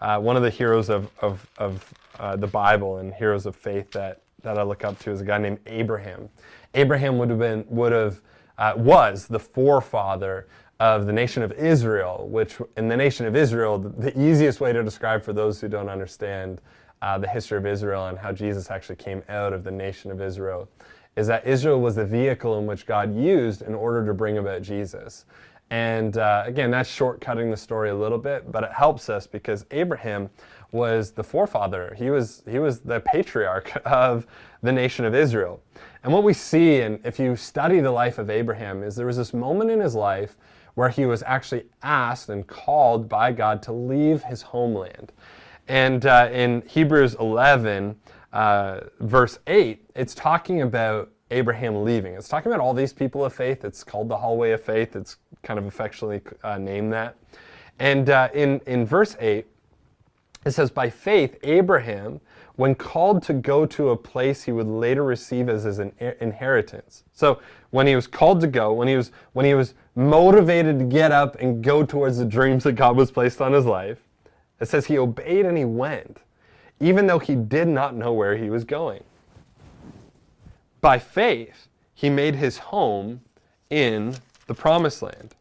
Uh, 0.00 0.18
one 0.20 0.36
of 0.36 0.42
the 0.42 0.50
heroes 0.50 0.88
of, 0.88 1.10
of, 1.20 1.48
of 1.58 1.94
uh, 2.18 2.36
the 2.36 2.46
Bible 2.46 2.98
and 2.98 3.14
heroes 3.14 3.46
of 3.46 3.56
faith 3.56 3.90
that, 3.92 4.22
that 4.42 4.58
I 4.58 4.62
look 4.62 4.84
up 4.84 4.98
to 5.00 5.10
is 5.10 5.20
a 5.20 5.24
guy 5.24 5.38
named 5.38 5.58
Abraham. 5.66 6.28
Abraham 6.74 7.18
would 7.18 7.30
have 7.30 7.38
been, 7.38 7.64
would 7.68 7.92
have, 7.92 8.20
uh, 8.58 8.74
was 8.76 9.26
the 9.26 9.38
forefather 9.40 10.46
of 10.78 11.06
the 11.06 11.12
nation 11.12 11.42
of 11.42 11.52
Israel, 11.52 12.28
which 12.30 12.58
in 12.76 12.88
the 12.88 12.96
nation 12.96 13.26
of 13.26 13.34
Israel, 13.34 13.78
the, 13.78 13.88
the 13.88 14.20
easiest 14.20 14.60
way 14.60 14.72
to 14.72 14.82
describe 14.82 15.22
for 15.22 15.32
those 15.32 15.60
who 15.60 15.68
don't 15.68 15.88
understand 15.88 16.60
uh, 17.02 17.18
the 17.18 17.28
history 17.28 17.56
of 17.58 17.66
Israel 17.66 18.08
and 18.08 18.18
how 18.18 18.32
Jesus 18.32 18.70
actually 18.70 18.96
came 18.96 19.22
out 19.28 19.52
of 19.52 19.64
the 19.64 19.70
nation 19.70 20.10
of 20.10 20.20
Israel 20.20 20.68
is 21.16 21.26
that 21.26 21.46
Israel 21.46 21.80
was 21.80 21.94
the 21.94 22.04
vehicle 22.04 22.58
in 22.58 22.66
which 22.66 22.84
God 22.84 23.16
used 23.16 23.62
in 23.62 23.74
order 23.74 24.04
to 24.04 24.12
bring 24.12 24.38
about 24.38 24.62
Jesus. 24.62 25.24
And 25.70 26.16
uh, 26.16 26.44
again, 26.46 26.70
that's 26.70 26.90
shortcutting 26.90 27.50
the 27.50 27.56
story 27.56 27.90
a 27.90 27.94
little 27.94 28.18
bit, 28.18 28.50
but 28.52 28.62
it 28.62 28.72
helps 28.72 29.08
us 29.08 29.26
because 29.26 29.66
Abraham 29.72 30.30
was 30.72 31.12
the 31.12 31.24
forefather. 31.24 31.94
He 31.96 32.10
was, 32.10 32.42
he 32.48 32.58
was 32.58 32.80
the 32.80 33.00
patriarch 33.00 33.72
of 33.84 34.26
the 34.62 34.72
nation 34.72 35.04
of 35.04 35.14
Israel. 35.14 35.60
And 36.04 36.12
what 36.12 36.22
we 36.22 36.32
see, 36.32 36.80
and 36.80 37.00
if 37.04 37.18
you 37.18 37.34
study 37.34 37.80
the 37.80 37.90
life 37.90 38.18
of 38.18 38.30
Abraham, 38.30 38.82
is 38.82 38.94
there 38.94 39.06
was 39.06 39.16
this 39.16 39.34
moment 39.34 39.70
in 39.70 39.80
his 39.80 39.94
life 39.94 40.36
where 40.74 40.88
he 40.88 41.06
was 41.06 41.22
actually 41.24 41.64
asked 41.82 42.28
and 42.28 42.46
called 42.46 43.08
by 43.08 43.32
God 43.32 43.62
to 43.62 43.72
leave 43.72 44.22
his 44.22 44.42
homeland. 44.42 45.10
And 45.68 46.06
uh, 46.06 46.28
in 46.30 46.62
Hebrews 46.66 47.14
11, 47.14 47.96
uh, 48.32 48.80
verse 49.00 49.38
8, 49.46 49.84
it's 49.96 50.14
talking 50.14 50.62
about 50.62 51.10
Abraham 51.30 51.84
leaving. 51.84 52.14
It's 52.14 52.28
talking 52.28 52.52
about 52.52 52.62
all 52.62 52.74
these 52.74 52.92
people 52.92 53.24
of 53.24 53.32
faith. 53.32 53.64
It's 53.64 53.82
called 53.82 54.08
the 54.08 54.16
hallway 54.16 54.52
of 54.52 54.62
faith. 54.62 54.94
It's 54.94 55.16
kind 55.42 55.58
of 55.58 55.66
affectionately 55.66 56.20
uh, 56.42 56.58
named 56.58 56.92
that. 56.92 57.16
And 57.78 58.08
uh, 58.08 58.28
in, 58.32 58.60
in 58.66 58.86
verse 58.86 59.16
8, 59.18 59.46
it 60.44 60.50
says, 60.52 60.70
By 60.70 60.88
faith, 60.88 61.36
Abraham, 61.42 62.20
when 62.54 62.74
called 62.74 63.22
to 63.24 63.34
go 63.34 63.66
to 63.66 63.90
a 63.90 63.96
place 63.96 64.44
he 64.44 64.52
would 64.52 64.66
later 64.66 65.04
receive 65.04 65.48
as 65.48 65.64
his 65.64 65.78
inheritance. 65.78 67.04
So 67.12 67.40
when 67.70 67.86
he 67.86 67.94
was 67.94 68.06
called 68.06 68.40
to 68.40 68.46
go, 68.46 68.72
when 68.72 68.88
he 68.88 68.96
was, 68.96 69.10
when 69.34 69.44
he 69.44 69.54
was 69.54 69.74
motivated 69.94 70.78
to 70.78 70.84
get 70.84 71.12
up 71.12 71.36
and 71.40 71.62
go 71.62 71.84
towards 71.84 72.18
the 72.18 72.24
dreams 72.24 72.64
that 72.64 72.72
God 72.72 72.96
was 72.96 73.10
placed 73.10 73.40
on 73.42 73.52
his 73.52 73.66
life, 73.66 73.98
it 74.60 74.68
says 74.68 74.86
he 74.86 74.96
obeyed 74.96 75.44
and 75.44 75.58
he 75.58 75.66
went, 75.66 76.18
even 76.80 77.06
though 77.06 77.18
he 77.18 77.34
did 77.34 77.68
not 77.68 77.94
know 77.94 78.12
where 78.12 78.36
he 78.36 78.48
was 78.48 78.64
going. 78.64 79.04
By 80.80 80.98
faith, 80.98 81.68
he 81.94 82.10
made 82.10 82.36
his 82.36 82.58
home 82.58 83.22
in 83.70 84.16
the 84.46 84.54
promised 84.54 85.02
land. 85.02 85.34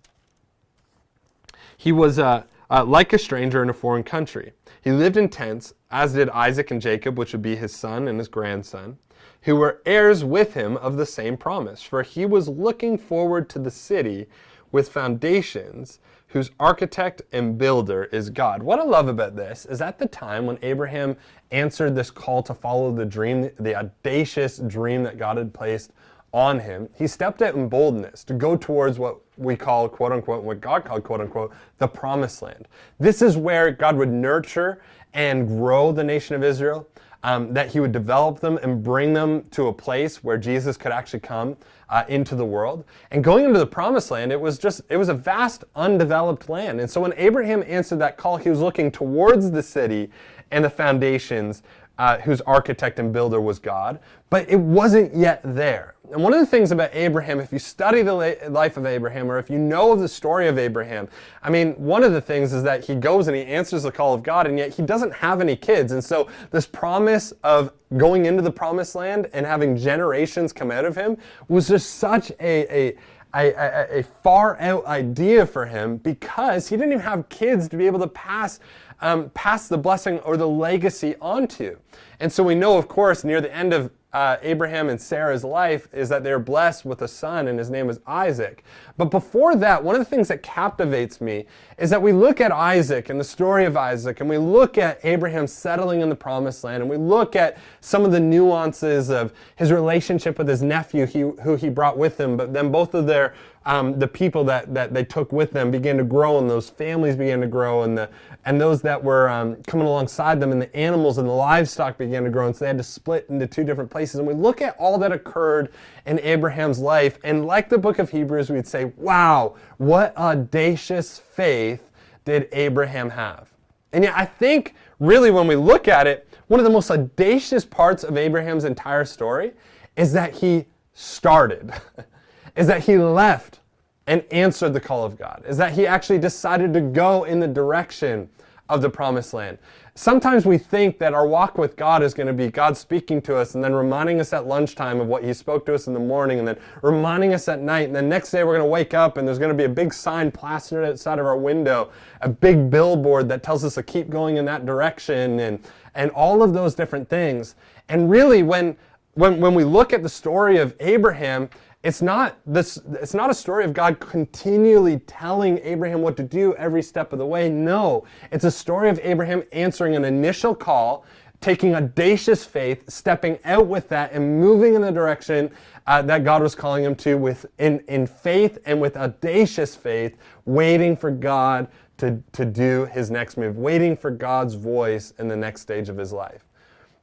He 1.77 1.91
was 1.91 2.17
uh, 2.17 2.43
uh, 2.69 2.83
like 2.85 3.13
a 3.13 3.19
stranger 3.19 3.61
in 3.61 3.69
a 3.69 3.73
foreign 3.73 4.03
country. 4.03 4.53
He 4.81 4.91
lived 4.91 5.17
in 5.17 5.29
tents, 5.29 5.73
as 5.91 6.13
did 6.13 6.29
Isaac 6.29 6.71
and 6.71 6.81
Jacob, 6.81 7.17
which 7.17 7.31
would 7.33 7.41
be 7.41 7.55
his 7.55 7.75
son 7.75 8.07
and 8.07 8.17
his 8.17 8.27
grandson, 8.27 8.97
who 9.41 9.55
were 9.55 9.81
heirs 9.85 10.23
with 10.23 10.53
him 10.53 10.77
of 10.77 10.97
the 10.97 11.05
same 11.05 11.37
promise. 11.37 11.81
For 11.81 12.01
he 12.01 12.25
was 12.25 12.47
looking 12.47 12.97
forward 12.97 13.49
to 13.49 13.59
the 13.59 13.71
city 13.71 14.27
with 14.71 14.89
foundations 14.89 15.99
whose 16.35 16.51
architect 16.59 17.21
and 17.31 17.57
builder 17.57 18.09
is 18.11 18.29
God. 18.29 18.61
What 18.61 18.77
I 18.77 18.83
love 18.83 19.07
about 19.07 19.37
this 19.37 19.65
is 19.65 19.79
at 19.79 19.97
the 19.97 20.05
time 20.05 20.45
when 20.45 20.59
Abraham 20.63 21.15
answered 21.51 21.95
this 21.95 22.11
call 22.11 22.43
to 22.43 22.53
follow 22.53 22.91
the 22.91 23.05
dream, 23.05 23.49
the 23.57 23.73
audacious 23.73 24.57
dream 24.57 25.03
that 25.03 25.17
God 25.17 25.37
had 25.37 25.53
placed 25.53 25.93
on 26.33 26.59
him, 26.59 26.89
he 26.93 27.07
stepped 27.07 27.41
out 27.41 27.55
in 27.55 27.69
boldness 27.69 28.25
to 28.25 28.33
go 28.33 28.57
towards 28.57 28.99
what 28.99 29.21
we 29.37 29.55
call, 29.55 29.87
quote 29.87 30.11
unquote, 30.11 30.43
what 30.43 30.59
God 30.59 30.83
called, 30.83 31.05
quote 31.05 31.21
unquote, 31.21 31.53
the 31.77 31.87
promised 31.87 32.41
land. 32.41 32.67
This 32.99 33.21
is 33.21 33.37
where 33.37 33.71
God 33.71 33.95
would 33.95 34.11
nurture 34.11 34.81
and 35.13 35.47
grow 35.47 35.93
the 35.93 36.03
nation 36.03 36.35
of 36.35 36.43
Israel 36.43 36.85
um, 37.25 37.55
that 37.55 37.71
he 37.71 37.79
would 37.79 37.91
develop 37.91 38.39
them 38.39 38.59
and 38.61 38.83
bring 38.83 39.11
them 39.11 39.45
to 39.49 39.67
a 39.67 39.73
place 39.73 40.23
where 40.23 40.37
Jesus 40.37 40.77
could 40.77 40.91
actually 40.91 41.21
come 41.21 41.57
uh, 41.89 42.03
into 42.07 42.35
the 42.35 42.45
world. 42.45 42.85
And 43.09 43.23
going 43.23 43.45
into 43.45 43.57
the 43.57 43.65
promised 43.65 44.11
land, 44.11 44.31
it 44.31 44.39
was 44.39 44.59
just, 44.59 44.81
it 44.89 44.97
was 44.97 45.09
a 45.09 45.15
vast, 45.15 45.63
undeveloped 45.75 46.49
land. 46.49 46.79
And 46.79 46.87
so 46.87 47.01
when 47.01 47.15
Abraham 47.17 47.63
answered 47.65 47.97
that 47.97 48.17
call, 48.17 48.37
he 48.37 48.51
was 48.51 48.59
looking 48.59 48.91
towards 48.91 49.49
the 49.49 49.63
city 49.63 50.11
and 50.51 50.63
the 50.63 50.69
foundations 50.69 51.63
uh, 51.97 52.19
whose 52.19 52.41
architect 52.41 52.99
and 52.99 53.13
builder 53.13 53.39
was 53.39 53.59
God, 53.59 53.99
but 54.29 54.49
it 54.49 54.59
wasn't 54.59 55.15
yet 55.15 55.41
there. 55.43 55.95
And 56.11 56.21
one 56.21 56.33
of 56.33 56.39
the 56.39 56.45
things 56.45 56.71
about 56.71 56.91
Abraham, 56.93 57.39
if 57.39 57.51
you 57.51 57.57
study 57.57 58.01
the 58.01 58.13
life 58.49 58.77
of 58.77 58.85
Abraham 58.85 59.31
or 59.31 59.39
if 59.39 59.49
you 59.49 59.57
know 59.57 59.91
of 59.91 59.99
the 59.99 60.07
story 60.07 60.47
of 60.47 60.57
Abraham, 60.57 61.07
I 61.41 61.49
mean, 61.49 61.73
one 61.73 62.03
of 62.03 62.11
the 62.11 62.21
things 62.21 62.53
is 62.53 62.63
that 62.63 62.85
he 62.85 62.95
goes 62.95 63.27
and 63.27 63.35
he 63.35 63.43
answers 63.43 63.83
the 63.83 63.91
call 63.91 64.13
of 64.13 64.21
God, 64.21 64.45
and 64.45 64.57
yet 64.57 64.73
he 64.73 64.83
doesn't 64.83 65.13
have 65.13 65.41
any 65.41 65.55
kids. 65.55 65.91
And 65.91 66.03
so, 66.03 66.29
this 66.51 66.67
promise 66.67 67.33
of 67.43 67.71
going 67.97 68.25
into 68.25 68.41
the 68.41 68.51
promised 68.51 68.95
land 68.95 69.29
and 69.33 69.45
having 69.45 69.75
generations 69.77 70.53
come 70.53 70.69
out 70.69 70.85
of 70.85 70.95
him 70.95 71.17
was 71.47 71.67
just 71.67 71.95
such 71.95 72.31
a, 72.39 72.89
a 72.89 72.95
a, 73.35 73.51
a, 73.51 73.99
a, 73.99 74.03
far 74.23 74.57
out 74.61 74.85
idea 74.85 75.45
for 75.45 75.65
him 75.65 75.97
because 75.97 76.69
he 76.69 76.77
didn't 76.77 76.93
even 76.93 77.03
have 77.03 77.27
kids 77.27 77.67
to 77.67 77.75
be 77.75 77.85
able 77.85 77.99
to 77.99 78.07
pass 78.07 78.61
um, 79.01 79.29
pass 79.31 79.67
the 79.67 79.77
blessing 79.77 80.19
or 80.19 80.37
the 80.37 80.47
legacy 80.47 81.15
onto. 81.21 81.77
And 82.19 82.31
so 82.31 82.43
we 82.43 82.55
know, 82.55 82.77
of 82.77 82.87
course, 82.87 83.23
near 83.23 83.41
the 83.41 83.53
end 83.53 83.73
of 83.73 83.91
uh, 84.15 84.37
Abraham 84.43 84.87
and 84.87 84.99
Sarah's 84.99 85.43
life 85.43 85.89
is 85.93 86.07
that 86.07 86.23
they're 86.23 86.39
blessed 86.39 86.85
with 86.85 87.01
a 87.01 87.07
son, 87.07 87.49
and 87.49 87.59
his 87.59 87.69
name 87.69 87.89
is 87.89 87.99
Isaac. 88.07 88.63
But 88.95 89.11
before 89.11 89.57
that, 89.57 89.83
one 89.83 89.93
of 89.93 89.99
the 89.99 90.05
things 90.05 90.29
that 90.29 90.41
captivates 90.41 91.19
me 91.19 91.47
is 91.77 91.89
that 91.89 92.01
we 92.01 92.13
look 92.13 92.39
at 92.39 92.53
Isaac 92.53 93.09
and 93.09 93.19
the 93.19 93.25
story 93.25 93.65
of 93.65 93.75
Isaac, 93.75 94.21
and 94.21 94.29
we 94.29 94.37
look 94.37 94.77
at 94.77 95.01
Abraham 95.03 95.47
settling 95.47 95.99
in 95.99 96.07
the 96.07 96.15
promised 96.15 96.63
land, 96.63 96.81
and 96.81 96.89
we 96.89 96.95
look 96.95 97.35
at 97.35 97.57
some 97.81 98.05
of 98.05 98.13
the 98.13 98.19
nuances 98.21 99.09
of 99.09 99.33
his 99.57 99.69
relationship 99.69 100.37
with 100.37 100.47
his 100.47 100.61
nephew 100.61 101.05
he, 101.05 101.19
who 101.19 101.57
he 101.57 101.67
brought 101.67 101.97
with 101.97 102.17
him, 102.17 102.37
but 102.37 102.53
then 102.53 102.71
both 102.71 102.93
of 102.93 103.07
their 103.07 103.33
um, 103.65 103.97
the 103.97 104.07
people 104.07 104.43
that, 104.43 104.73
that 104.75 104.93
they 104.93 105.03
took 105.03 105.31
with 105.31 105.51
them 105.51 105.71
began 105.71 105.97
to 105.97 106.03
grow, 106.03 106.37
and 106.37 106.47
those 106.47 106.69
families 106.69 107.15
began 107.15 107.41
to 107.41 107.47
grow, 107.47 107.81
and 107.81 107.97
the 107.97 108.09
and 108.45 108.61
those 108.61 108.83
that 108.83 109.03
were 109.03 109.27
um, 109.27 109.55
coming 109.63 109.87
alongside 109.87 110.39
them, 110.39 110.51
and 110.51 110.61
the 110.61 110.73
animals 110.75 111.17
and 111.17 111.27
the 111.27 111.33
livestock 111.33 111.97
began 111.97 112.23
to 112.23 112.29
grow, 112.29 112.45
and 112.45 112.55
so 112.55 112.59
they 112.59 112.67
had 112.67 112.77
to 112.77 112.83
split 112.83 113.25
into 113.29 113.47
two 113.47 113.63
different 113.63 113.89
places. 113.89 114.04
And 114.13 114.27
we 114.27 114.35
look 114.35 114.61
at 114.61 114.75
all 114.77 114.99
that 114.99 115.11
occurred 115.11 115.71
in 116.05 116.19
Abraham's 116.19 116.77
life, 116.77 117.17
and 117.23 117.45
like 117.45 117.69
the 117.69 117.79
book 117.79 117.97
of 117.97 118.11
Hebrews, 118.11 118.51
we'd 118.51 118.67
say, 118.67 118.91
"Wow, 118.97 119.55
what 119.77 120.15
audacious 120.15 121.17
faith 121.17 121.89
did 122.25 122.47
Abraham 122.51 123.09
have?" 123.09 123.49
And 123.91 124.03
yet, 124.03 124.13
I 124.15 124.25
think 124.25 124.75
really 124.99 125.31
when 125.31 125.47
we 125.47 125.55
look 125.55 125.87
at 125.87 126.05
it, 126.05 126.27
one 126.47 126.59
of 126.59 126.63
the 126.63 126.69
most 126.69 126.91
audacious 126.91 127.65
parts 127.65 128.03
of 128.03 128.17
Abraham's 128.17 128.65
entire 128.65 129.05
story 129.05 129.53
is 129.95 130.13
that 130.13 130.35
he 130.35 130.65
started. 130.93 131.73
is 132.55 132.67
that 132.67 132.83
he 132.83 132.97
left 132.97 133.59
and 134.07 134.23
answered 134.31 134.73
the 134.73 134.79
call 134.79 135.03
of 135.03 135.17
God, 135.17 135.43
is 135.47 135.57
that 135.57 135.73
he 135.73 135.87
actually 135.87 136.19
decided 136.19 136.73
to 136.73 136.81
go 136.81 137.23
in 137.23 137.39
the 137.39 137.47
direction 137.47 138.29
of 138.69 138.81
the 138.81 138.89
promised 138.89 139.33
land. 139.33 139.57
Sometimes 139.97 140.45
we 140.45 140.57
think 140.57 140.99
that 140.99 141.13
our 141.13 141.25
walk 141.25 141.57
with 141.57 141.77
God 141.77 142.03
is 142.03 142.13
going 142.13 142.27
to 142.27 142.33
be 142.33 142.51
God 142.51 142.75
speaking 142.75 143.21
to 143.21 143.37
us 143.37 143.55
and 143.55 143.63
then 143.63 143.73
reminding 143.73 144.19
us 144.19 144.33
at 144.33 144.45
lunchtime 144.45 144.99
of 144.99 145.07
what 145.07 145.23
He 145.23 145.33
spoke 145.33 145.65
to 145.67 145.73
us 145.73 145.87
in 145.87 145.93
the 145.93 146.01
morning 146.01 146.37
and 146.37 146.45
then 146.45 146.57
reminding 146.81 147.33
us 147.33 147.47
at 147.47 147.61
night. 147.61 147.87
And 147.87 147.95
then 147.95 148.09
next 148.09 148.31
day 148.31 148.43
we're 148.43 148.57
going 148.57 148.67
to 148.67 148.69
wake 148.69 148.93
up 148.93 149.15
and 149.15 149.25
there's 149.25 149.39
going 149.39 149.51
to 149.51 149.57
be 149.57 149.63
a 149.63 149.69
big 149.69 149.93
sign 149.93 150.31
plastered 150.31 150.83
outside 150.83 151.17
of 151.17 151.25
our 151.25 151.37
window, 151.37 151.91
a 152.19 152.27
big 152.27 152.69
billboard 152.69 153.29
that 153.29 153.41
tells 153.41 153.63
us 153.63 153.75
to 153.75 153.83
keep 153.83 154.09
going 154.09 154.35
in 154.35 154.43
that 154.43 154.65
direction 154.65 155.39
and, 155.39 155.65
and 155.95 156.11
all 156.11 156.43
of 156.43 156.53
those 156.53 156.75
different 156.75 157.07
things. 157.07 157.55
And 157.87 158.09
really, 158.09 158.43
when, 158.43 158.75
when, 159.13 159.39
when 159.39 159.53
we 159.53 159.63
look 159.63 159.93
at 159.93 160.03
the 160.03 160.09
story 160.09 160.57
of 160.57 160.75
Abraham, 160.81 161.49
it's 161.85 162.01
not 162.01 162.39
this 162.47 162.77
it's 162.93 163.13
not 163.13 163.29
a 163.29 163.33
story 163.33 163.63
of 163.63 163.71
God 163.71 163.99
continually 163.99 164.99
telling 164.99 165.59
Abraham 165.59 166.01
what 166.01 166.17
to 166.17 166.23
do 166.23 166.55
every 166.55 166.81
step 166.81 167.13
of 167.13 167.19
the 167.19 167.25
way. 167.25 167.47
No, 167.47 168.05
it's 168.31 168.43
a 168.43 168.51
story 168.51 168.89
of 168.89 168.99
Abraham 169.03 169.43
answering 169.51 169.95
an 169.95 170.03
initial 170.03 170.55
call 170.55 171.05
taking 171.41 171.75
audacious 171.75 172.43
faith, 172.43 172.89
stepping 172.89 173.37
out 173.45 173.67
with 173.67 173.87
that, 173.89 174.11
and 174.13 174.39
moving 174.39 174.73
in 174.73 174.81
the 174.81 174.91
direction 174.91 175.51
uh, 175.85 176.01
that 176.01 176.23
God 176.23 176.41
was 176.41 176.55
calling 176.55 176.83
him 176.83 176.95
to 176.95 177.19
with 177.19 177.45
in, 177.59 177.83
in 177.87 178.07
faith 178.07 178.57
and 178.65 178.81
with 178.81 178.97
audacious 178.97 179.75
faith, 179.75 180.17
waiting 180.45 180.97
for 180.97 181.11
God 181.11 181.67
to, 181.97 182.19
to 182.31 182.45
do 182.45 182.85
his 182.85 183.11
next 183.11 183.37
move, 183.37 183.57
waiting 183.57 183.95
for 183.95 184.09
God's 184.09 184.55
voice 184.55 185.13
in 185.19 185.27
the 185.27 185.35
next 185.35 185.61
stage 185.61 185.87
of 185.87 185.97
his 185.97 186.11
life. 186.11 186.45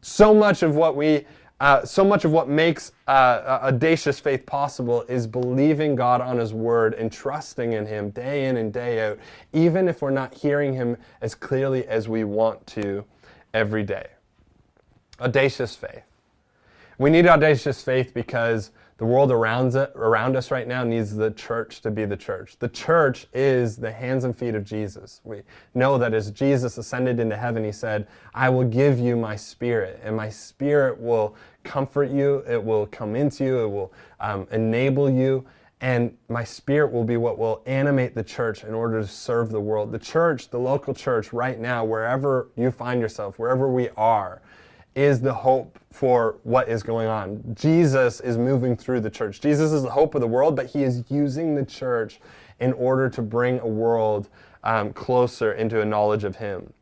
So 0.00 0.34
much 0.34 0.64
of 0.64 0.74
what 0.74 0.96
we 0.96 1.24
uh, 1.62 1.84
so 1.84 2.04
much 2.04 2.24
of 2.24 2.32
what 2.32 2.48
makes 2.48 2.90
uh, 3.06 3.60
audacious 3.62 4.18
faith 4.18 4.44
possible 4.44 5.02
is 5.02 5.28
believing 5.28 5.94
God 5.94 6.20
on 6.20 6.38
His 6.38 6.52
Word 6.52 6.92
and 6.94 7.10
trusting 7.10 7.72
in 7.72 7.86
Him 7.86 8.10
day 8.10 8.46
in 8.46 8.56
and 8.56 8.72
day 8.72 9.06
out, 9.06 9.20
even 9.52 9.86
if 9.86 10.02
we're 10.02 10.10
not 10.10 10.34
hearing 10.34 10.74
Him 10.74 10.96
as 11.20 11.36
clearly 11.36 11.86
as 11.86 12.08
we 12.08 12.24
want 12.24 12.66
to 12.66 13.04
every 13.54 13.84
day. 13.84 14.08
Audacious 15.20 15.76
faith. 15.76 16.02
We 16.98 17.10
need 17.10 17.28
audacious 17.28 17.80
faith 17.80 18.12
because 18.12 18.72
the 19.02 19.06
world 19.06 19.32
around, 19.32 19.74
around 19.74 20.36
us 20.36 20.52
right 20.52 20.68
now 20.68 20.84
needs 20.84 21.16
the 21.16 21.32
church 21.32 21.80
to 21.80 21.90
be 21.90 22.04
the 22.04 22.16
church. 22.16 22.56
The 22.60 22.68
church 22.68 23.26
is 23.34 23.76
the 23.76 23.90
hands 23.90 24.22
and 24.22 24.36
feet 24.36 24.54
of 24.54 24.64
Jesus. 24.64 25.20
We 25.24 25.42
know 25.74 25.98
that 25.98 26.14
as 26.14 26.30
Jesus 26.30 26.78
ascended 26.78 27.18
into 27.18 27.36
heaven, 27.36 27.64
he 27.64 27.72
said, 27.72 28.06
I 28.32 28.48
will 28.48 28.62
give 28.62 29.00
you 29.00 29.16
my 29.16 29.34
spirit, 29.34 30.00
and 30.04 30.14
my 30.14 30.28
spirit 30.28 31.00
will 31.00 31.34
comfort 31.64 32.10
you, 32.10 32.44
it 32.48 32.62
will 32.62 32.86
come 32.86 33.16
into 33.16 33.42
you, 33.42 33.64
it 33.64 33.68
will 33.70 33.92
um, 34.20 34.46
enable 34.52 35.10
you, 35.10 35.44
and 35.80 36.16
my 36.28 36.44
spirit 36.44 36.92
will 36.92 37.02
be 37.02 37.16
what 37.16 37.38
will 37.38 37.60
animate 37.66 38.14
the 38.14 38.22
church 38.22 38.62
in 38.62 38.72
order 38.72 39.00
to 39.00 39.08
serve 39.08 39.50
the 39.50 39.60
world. 39.60 39.90
The 39.90 39.98
church, 39.98 40.48
the 40.48 40.60
local 40.60 40.94
church, 40.94 41.32
right 41.32 41.58
now, 41.58 41.84
wherever 41.84 42.50
you 42.54 42.70
find 42.70 43.00
yourself, 43.00 43.36
wherever 43.36 43.68
we 43.68 43.88
are, 43.96 44.42
is 44.94 45.20
the 45.20 45.32
hope 45.32 45.78
for 45.90 46.36
what 46.42 46.68
is 46.68 46.82
going 46.82 47.06
on. 47.06 47.42
Jesus 47.54 48.20
is 48.20 48.36
moving 48.36 48.76
through 48.76 49.00
the 49.00 49.10
church. 49.10 49.40
Jesus 49.40 49.72
is 49.72 49.82
the 49.82 49.90
hope 49.90 50.14
of 50.14 50.20
the 50.20 50.26
world, 50.26 50.56
but 50.56 50.66
he 50.66 50.82
is 50.82 51.04
using 51.08 51.54
the 51.54 51.64
church 51.64 52.20
in 52.60 52.72
order 52.74 53.08
to 53.08 53.22
bring 53.22 53.58
a 53.60 53.66
world 53.66 54.28
um, 54.64 54.92
closer 54.92 55.52
into 55.52 55.80
a 55.80 55.84
knowledge 55.84 56.24
of 56.24 56.36
him. 56.36 56.72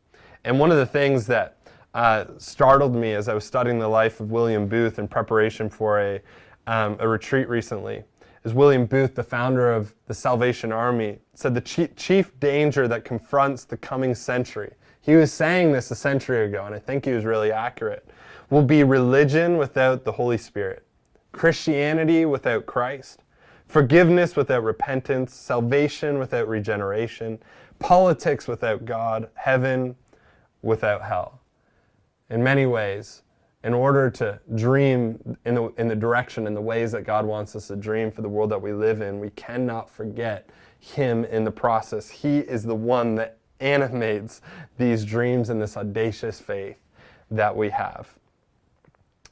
And 0.43 0.59
one 0.59 0.71
of 0.71 0.77
the 0.77 0.85
things 0.85 1.27
that 1.27 1.57
uh, 1.93 2.25
startled 2.37 2.95
me 2.95 3.13
as 3.13 3.27
I 3.27 3.33
was 3.33 3.43
studying 3.43 3.79
the 3.79 3.87
life 3.87 4.19
of 4.19 4.31
William 4.31 4.67
Booth 4.67 4.99
in 4.99 5.07
preparation 5.07 5.69
for 5.69 5.99
a, 5.99 6.21
um, 6.67 6.97
a 6.99 7.07
retreat 7.07 7.49
recently 7.49 8.03
is 8.43 8.53
William 8.53 8.85
Booth, 8.85 9.13
the 9.15 9.23
founder 9.23 9.71
of 9.71 9.93
the 10.07 10.13
Salvation 10.13 10.71
Army, 10.71 11.19
said 11.33 11.53
the 11.53 11.61
chief 11.61 12.39
danger 12.39 12.87
that 12.87 13.05
confronts 13.05 13.65
the 13.65 13.77
coming 13.77 14.15
century 14.15 14.73
he 15.01 15.15
was 15.15 15.33
saying 15.33 15.71
this 15.71 15.89
a 15.89 15.95
century 15.95 16.45
ago, 16.45 16.65
and 16.65 16.75
I 16.75 16.79
think 16.79 17.05
he 17.05 17.11
was 17.11 17.25
really 17.25 17.51
accurate. 17.51 18.07
Will 18.49 18.61
be 18.61 18.83
religion 18.83 19.57
without 19.57 20.03
the 20.03 20.11
Holy 20.11 20.37
Spirit, 20.37 20.85
Christianity 21.31 22.25
without 22.25 22.65
Christ, 22.65 23.23
forgiveness 23.65 24.35
without 24.35 24.63
repentance, 24.63 25.33
salvation 25.33 26.19
without 26.19 26.47
regeneration, 26.47 27.39
politics 27.79 28.47
without 28.47 28.85
God, 28.85 29.29
heaven 29.33 29.95
without 30.61 31.01
hell. 31.01 31.41
In 32.29 32.43
many 32.43 32.65
ways, 32.65 33.23
in 33.63 33.73
order 33.73 34.09
to 34.11 34.39
dream 34.55 35.37
in 35.45 35.55
the, 35.55 35.67
in 35.77 35.87
the 35.87 35.95
direction 35.95 36.47
and 36.47 36.55
the 36.55 36.61
ways 36.61 36.91
that 36.91 37.03
God 37.03 37.25
wants 37.25 37.55
us 37.55 37.67
to 37.67 37.75
dream 37.75 38.11
for 38.11 38.21
the 38.21 38.29
world 38.29 38.51
that 38.51 38.61
we 38.61 38.73
live 38.73 39.01
in, 39.01 39.19
we 39.19 39.29
cannot 39.31 39.89
forget 39.89 40.49
Him 40.79 41.25
in 41.25 41.43
the 41.43 41.51
process. 41.51 42.09
He 42.09 42.39
is 42.39 42.63
the 42.63 42.75
one 42.75 43.15
that 43.15 43.37
animates 43.61 44.41
these 44.77 45.05
dreams 45.05 45.49
and 45.49 45.61
this 45.61 45.77
audacious 45.77 46.39
faith 46.39 46.77
that 47.29 47.55
we 47.55 47.69
have. 47.69 48.09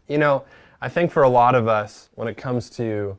You 0.07 0.17
know, 0.17 0.43
I 0.81 0.89
think 0.89 1.11
for 1.11 1.23
a 1.23 1.29
lot 1.29 1.55
of 1.55 1.67
us, 1.67 2.09
when 2.15 2.27
it 2.27 2.37
comes 2.37 2.69
to 2.71 3.17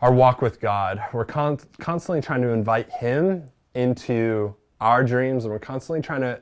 our 0.00 0.12
walk 0.12 0.42
with 0.42 0.60
God, 0.60 1.02
we're 1.12 1.24
con- 1.24 1.58
constantly 1.78 2.20
trying 2.20 2.42
to 2.42 2.48
invite 2.48 2.90
Him 2.90 3.44
into 3.74 4.54
our 4.80 5.02
dreams, 5.02 5.44
and 5.44 5.52
we're 5.52 5.58
constantly 5.58 6.02
trying 6.02 6.20
to 6.20 6.40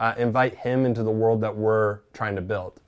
uh, 0.00 0.14
invite 0.18 0.56
Him 0.56 0.84
into 0.84 1.02
the 1.02 1.10
world 1.10 1.40
that 1.42 1.54
we're 1.54 2.00
trying 2.12 2.34
to 2.34 2.42
build. 2.42 2.80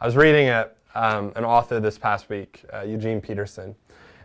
I 0.00 0.06
was 0.06 0.16
reading 0.16 0.48
a, 0.48 0.70
um, 0.94 1.32
an 1.36 1.44
author 1.44 1.78
this 1.78 1.98
past 1.98 2.28
week, 2.30 2.64
uh, 2.72 2.80
Eugene 2.80 3.20
Peterson. 3.20 3.74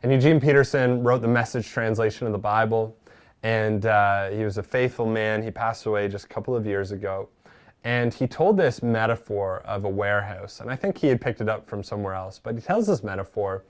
And 0.03 0.11
Eugene 0.11 0.39
Peterson 0.39 1.03
wrote 1.03 1.21
the 1.21 1.27
message 1.27 1.67
translation 1.67 2.25
of 2.25 2.33
the 2.33 2.39
Bible. 2.39 2.95
And 3.43 3.85
uh, 3.85 4.29
he 4.29 4.43
was 4.43 4.57
a 4.57 4.63
faithful 4.63 5.05
man. 5.05 5.41
He 5.41 5.51
passed 5.51 5.85
away 5.85 6.07
just 6.07 6.25
a 6.25 6.27
couple 6.27 6.55
of 6.55 6.65
years 6.65 6.91
ago. 6.91 7.29
And 7.83 8.13
he 8.13 8.27
told 8.27 8.57
this 8.57 8.83
metaphor 8.83 9.61
of 9.65 9.85
a 9.85 9.89
warehouse. 9.89 10.59
And 10.59 10.69
I 10.69 10.75
think 10.75 10.97
he 10.97 11.07
had 11.07 11.19
picked 11.19 11.41
it 11.41 11.49
up 11.49 11.65
from 11.65 11.83
somewhere 11.83 12.13
else. 12.13 12.39
But 12.41 12.55
he 12.55 12.61
tells 12.61 12.85
this 12.87 13.03
metaphor. 13.03 13.63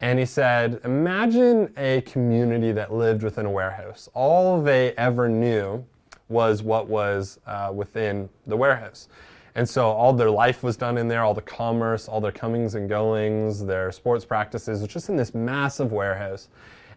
And 0.00 0.18
he 0.18 0.26
said, 0.26 0.80
Imagine 0.84 1.72
a 1.76 2.00
community 2.00 2.72
that 2.72 2.92
lived 2.92 3.22
within 3.22 3.46
a 3.46 3.50
warehouse. 3.50 4.08
All 4.14 4.60
they 4.60 4.92
ever 4.96 5.28
knew 5.28 5.84
was 6.28 6.62
what 6.62 6.88
was 6.88 7.38
uh, 7.46 7.70
within 7.72 8.28
the 8.48 8.56
warehouse. 8.56 9.08
And 9.54 9.68
so 9.68 9.90
all 9.90 10.12
their 10.12 10.30
life 10.30 10.62
was 10.62 10.76
done 10.76 10.96
in 10.96 11.08
there, 11.08 11.22
all 11.22 11.34
the 11.34 11.42
commerce, 11.42 12.08
all 12.08 12.20
their 12.20 12.32
comings 12.32 12.74
and 12.74 12.88
goings, 12.88 13.64
their 13.64 13.92
sports 13.92 14.24
practices, 14.24 14.80
was 14.80 14.90
just 14.90 15.08
in 15.08 15.16
this 15.16 15.34
massive 15.34 15.92
warehouse. 15.92 16.48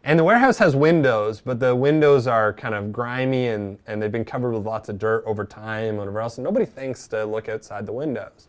And 0.07 0.19
the 0.19 0.23
warehouse 0.23 0.59
has 0.59 0.75
windows, 0.75 1.41
but 1.41 1.59
the 1.59 1.75
windows 1.75 2.27
are 2.27 2.53
kind 2.53 2.75
of 2.75 2.93
grimy 2.93 3.47
and, 3.47 3.79
and 3.87 3.99
they've 3.99 4.11
been 4.11 4.23
covered 4.23 4.51
with 4.51 4.63
lots 4.63 4.87
of 4.87 4.99
dirt 4.99 5.23
over 5.25 5.43
time 5.43 5.89
and 5.89 5.97
whatever 5.97 6.21
else. 6.21 6.37
And 6.37 6.45
nobody 6.45 6.65
thinks 6.65 7.07
to 7.07 7.25
look 7.25 7.49
outside 7.49 7.87
the 7.87 7.91
windows. 7.91 8.47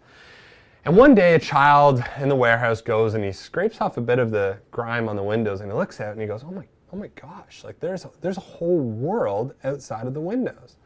And 0.84 0.94
one 0.94 1.14
day 1.14 1.34
a 1.34 1.38
child 1.38 2.04
in 2.20 2.28
the 2.28 2.36
warehouse 2.36 2.82
goes 2.82 3.14
and 3.14 3.24
he 3.24 3.32
scrapes 3.32 3.80
off 3.80 3.96
a 3.96 4.02
bit 4.02 4.18
of 4.18 4.30
the 4.30 4.58
grime 4.70 5.08
on 5.08 5.16
the 5.16 5.22
windows 5.22 5.62
and 5.62 5.72
he 5.72 5.76
looks 5.76 5.98
out 5.98 6.12
and 6.12 6.20
he 6.20 6.26
goes, 6.26 6.44
Oh 6.44 6.50
my, 6.50 6.66
oh 6.92 6.96
my 6.96 7.08
gosh, 7.20 7.64
like 7.64 7.80
there's 7.80 8.04
a, 8.04 8.10
there's 8.20 8.36
a 8.36 8.40
whole 8.40 8.78
world 8.78 9.54
outside 9.64 10.06
of 10.06 10.12
the 10.12 10.20
windows. 10.20 10.76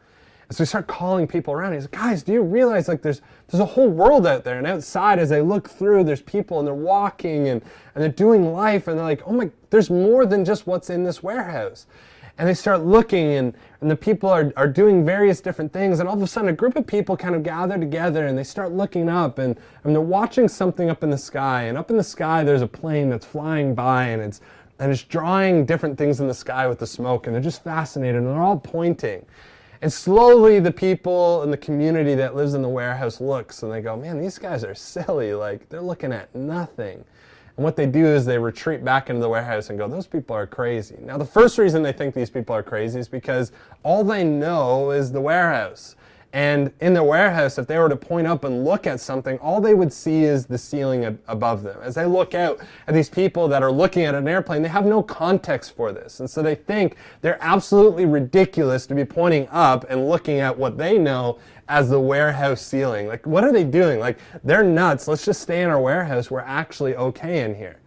And 0.51 0.55
so 0.57 0.63
we 0.63 0.65
start 0.65 0.85
calling 0.85 1.27
people 1.27 1.53
around. 1.53 1.75
He's 1.75 1.83
like, 1.83 1.91
guys, 1.91 2.23
do 2.23 2.33
you 2.33 2.41
realize 2.41 2.89
like 2.89 3.01
there's 3.01 3.21
there's 3.47 3.61
a 3.61 3.65
whole 3.65 3.87
world 3.87 4.27
out 4.27 4.43
there? 4.43 4.57
And 4.57 4.67
outside, 4.67 5.17
as 5.17 5.29
they 5.29 5.41
look 5.41 5.69
through, 5.69 6.03
there's 6.03 6.21
people 6.21 6.59
and 6.59 6.67
they're 6.67 6.73
walking 6.73 7.47
and, 7.47 7.61
and 7.95 8.03
they're 8.03 8.09
doing 8.09 8.51
life, 8.51 8.89
and 8.89 8.97
they're 8.97 9.05
like, 9.05 9.21
oh 9.25 9.31
my, 9.31 9.49
there's 9.69 9.89
more 9.89 10.25
than 10.25 10.43
just 10.43 10.67
what's 10.67 10.89
in 10.89 11.05
this 11.05 11.23
warehouse. 11.23 11.87
And 12.37 12.49
they 12.49 12.53
start 12.53 12.83
looking 12.83 13.31
and, 13.31 13.53
and 13.79 13.89
the 13.89 13.95
people 13.95 14.29
are, 14.29 14.51
are 14.57 14.67
doing 14.67 15.05
various 15.05 15.39
different 15.39 15.71
things, 15.71 16.01
and 16.01 16.09
all 16.09 16.17
of 16.17 16.21
a 16.21 16.27
sudden 16.27 16.49
a 16.49 16.53
group 16.53 16.75
of 16.75 16.85
people 16.85 17.15
kind 17.15 17.33
of 17.33 17.43
gather 17.43 17.77
together 17.77 18.27
and 18.27 18.37
they 18.37 18.43
start 18.43 18.73
looking 18.73 19.07
up 19.07 19.39
and, 19.39 19.57
and 19.85 19.95
they're 19.95 20.01
watching 20.01 20.49
something 20.49 20.89
up 20.89 21.01
in 21.01 21.09
the 21.09 21.17
sky. 21.17 21.63
And 21.63 21.77
up 21.77 21.89
in 21.89 21.95
the 21.95 22.03
sky 22.03 22.43
there's 22.43 22.61
a 22.61 22.67
plane 22.67 23.09
that's 23.09 23.25
flying 23.25 23.73
by 23.73 24.07
and 24.07 24.21
it's 24.21 24.41
and 24.79 24.91
it's 24.91 25.03
drawing 25.03 25.65
different 25.65 25.97
things 25.97 26.19
in 26.19 26.27
the 26.27 26.33
sky 26.33 26.67
with 26.67 26.79
the 26.79 26.87
smoke, 26.87 27.27
and 27.27 27.33
they're 27.33 27.41
just 27.41 27.63
fascinated 27.63 28.17
and 28.17 28.27
they're 28.27 28.41
all 28.41 28.59
pointing. 28.59 29.25
And 29.81 29.91
slowly 29.91 30.59
the 30.59 30.71
people 30.71 31.41
in 31.41 31.49
the 31.49 31.57
community 31.57 32.13
that 32.15 32.35
lives 32.35 32.53
in 32.53 32.61
the 32.61 32.69
warehouse 32.69 33.19
looks 33.19 33.63
and 33.63 33.71
they 33.71 33.81
go, 33.81 33.97
man, 33.97 34.21
these 34.21 34.37
guys 34.37 34.63
are 34.63 34.75
silly. 34.75 35.33
Like 35.33 35.69
they're 35.69 35.81
looking 35.81 36.13
at 36.13 36.33
nothing. 36.35 37.03
And 37.57 37.63
what 37.63 37.75
they 37.75 37.87
do 37.87 38.05
is 38.05 38.25
they 38.25 38.37
retreat 38.37 38.85
back 38.85 39.09
into 39.09 39.21
the 39.21 39.29
warehouse 39.29 39.69
and 39.69 39.79
go, 39.79 39.87
those 39.87 40.07
people 40.07 40.35
are 40.35 40.47
crazy. 40.47 40.97
Now, 41.01 41.17
the 41.17 41.25
first 41.25 41.57
reason 41.57 41.83
they 41.83 41.91
think 41.91 42.13
these 42.13 42.29
people 42.29 42.55
are 42.55 42.63
crazy 42.63 42.99
is 42.99 43.07
because 43.07 43.51
all 43.83 44.03
they 44.03 44.23
know 44.23 44.91
is 44.91 45.11
the 45.11 45.21
warehouse. 45.21 45.95
And 46.33 46.71
in 46.79 46.93
the 46.93 47.03
warehouse, 47.03 47.57
if 47.57 47.67
they 47.67 47.77
were 47.77 47.89
to 47.89 47.95
point 47.97 48.25
up 48.25 48.45
and 48.45 48.63
look 48.63 48.87
at 48.87 49.01
something, 49.01 49.37
all 49.39 49.59
they 49.59 49.73
would 49.73 49.91
see 49.91 50.23
is 50.23 50.45
the 50.45 50.57
ceiling 50.57 51.19
above 51.27 51.61
them. 51.61 51.77
As 51.83 51.95
they 51.95 52.05
look 52.05 52.33
out 52.33 52.59
at 52.87 52.93
these 52.93 53.09
people 53.09 53.49
that 53.49 53.61
are 53.61 53.71
looking 53.71 54.05
at 54.05 54.15
an 54.15 54.27
airplane, 54.27 54.61
they 54.61 54.69
have 54.69 54.85
no 54.85 55.03
context 55.03 55.75
for 55.75 55.91
this. 55.91 56.21
And 56.21 56.29
so 56.29 56.41
they 56.41 56.55
think 56.55 56.95
they're 57.19 57.37
absolutely 57.41 58.05
ridiculous 58.05 58.87
to 58.87 58.95
be 58.95 59.03
pointing 59.03 59.49
up 59.49 59.85
and 59.89 60.07
looking 60.07 60.39
at 60.39 60.57
what 60.57 60.77
they 60.77 60.97
know 60.97 61.37
as 61.67 61.89
the 61.89 61.99
warehouse 61.99 62.61
ceiling. 62.61 63.07
Like, 63.07 63.25
what 63.25 63.43
are 63.43 63.51
they 63.51 63.65
doing? 63.65 63.99
Like, 63.99 64.17
they're 64.43 64.63
nuts. 64.63 65.09
Let's 65.09 65.25
just 65.25 65.41
stay 65.41 65.63
in 65.63 65.69
our 65.69 65.81
warehouse. 65.81 66.31
We're 66.31 66.39
actually 66.39 66.95
okay 66.95 67.41
in 67.41 67.55
here. 67.55 67.77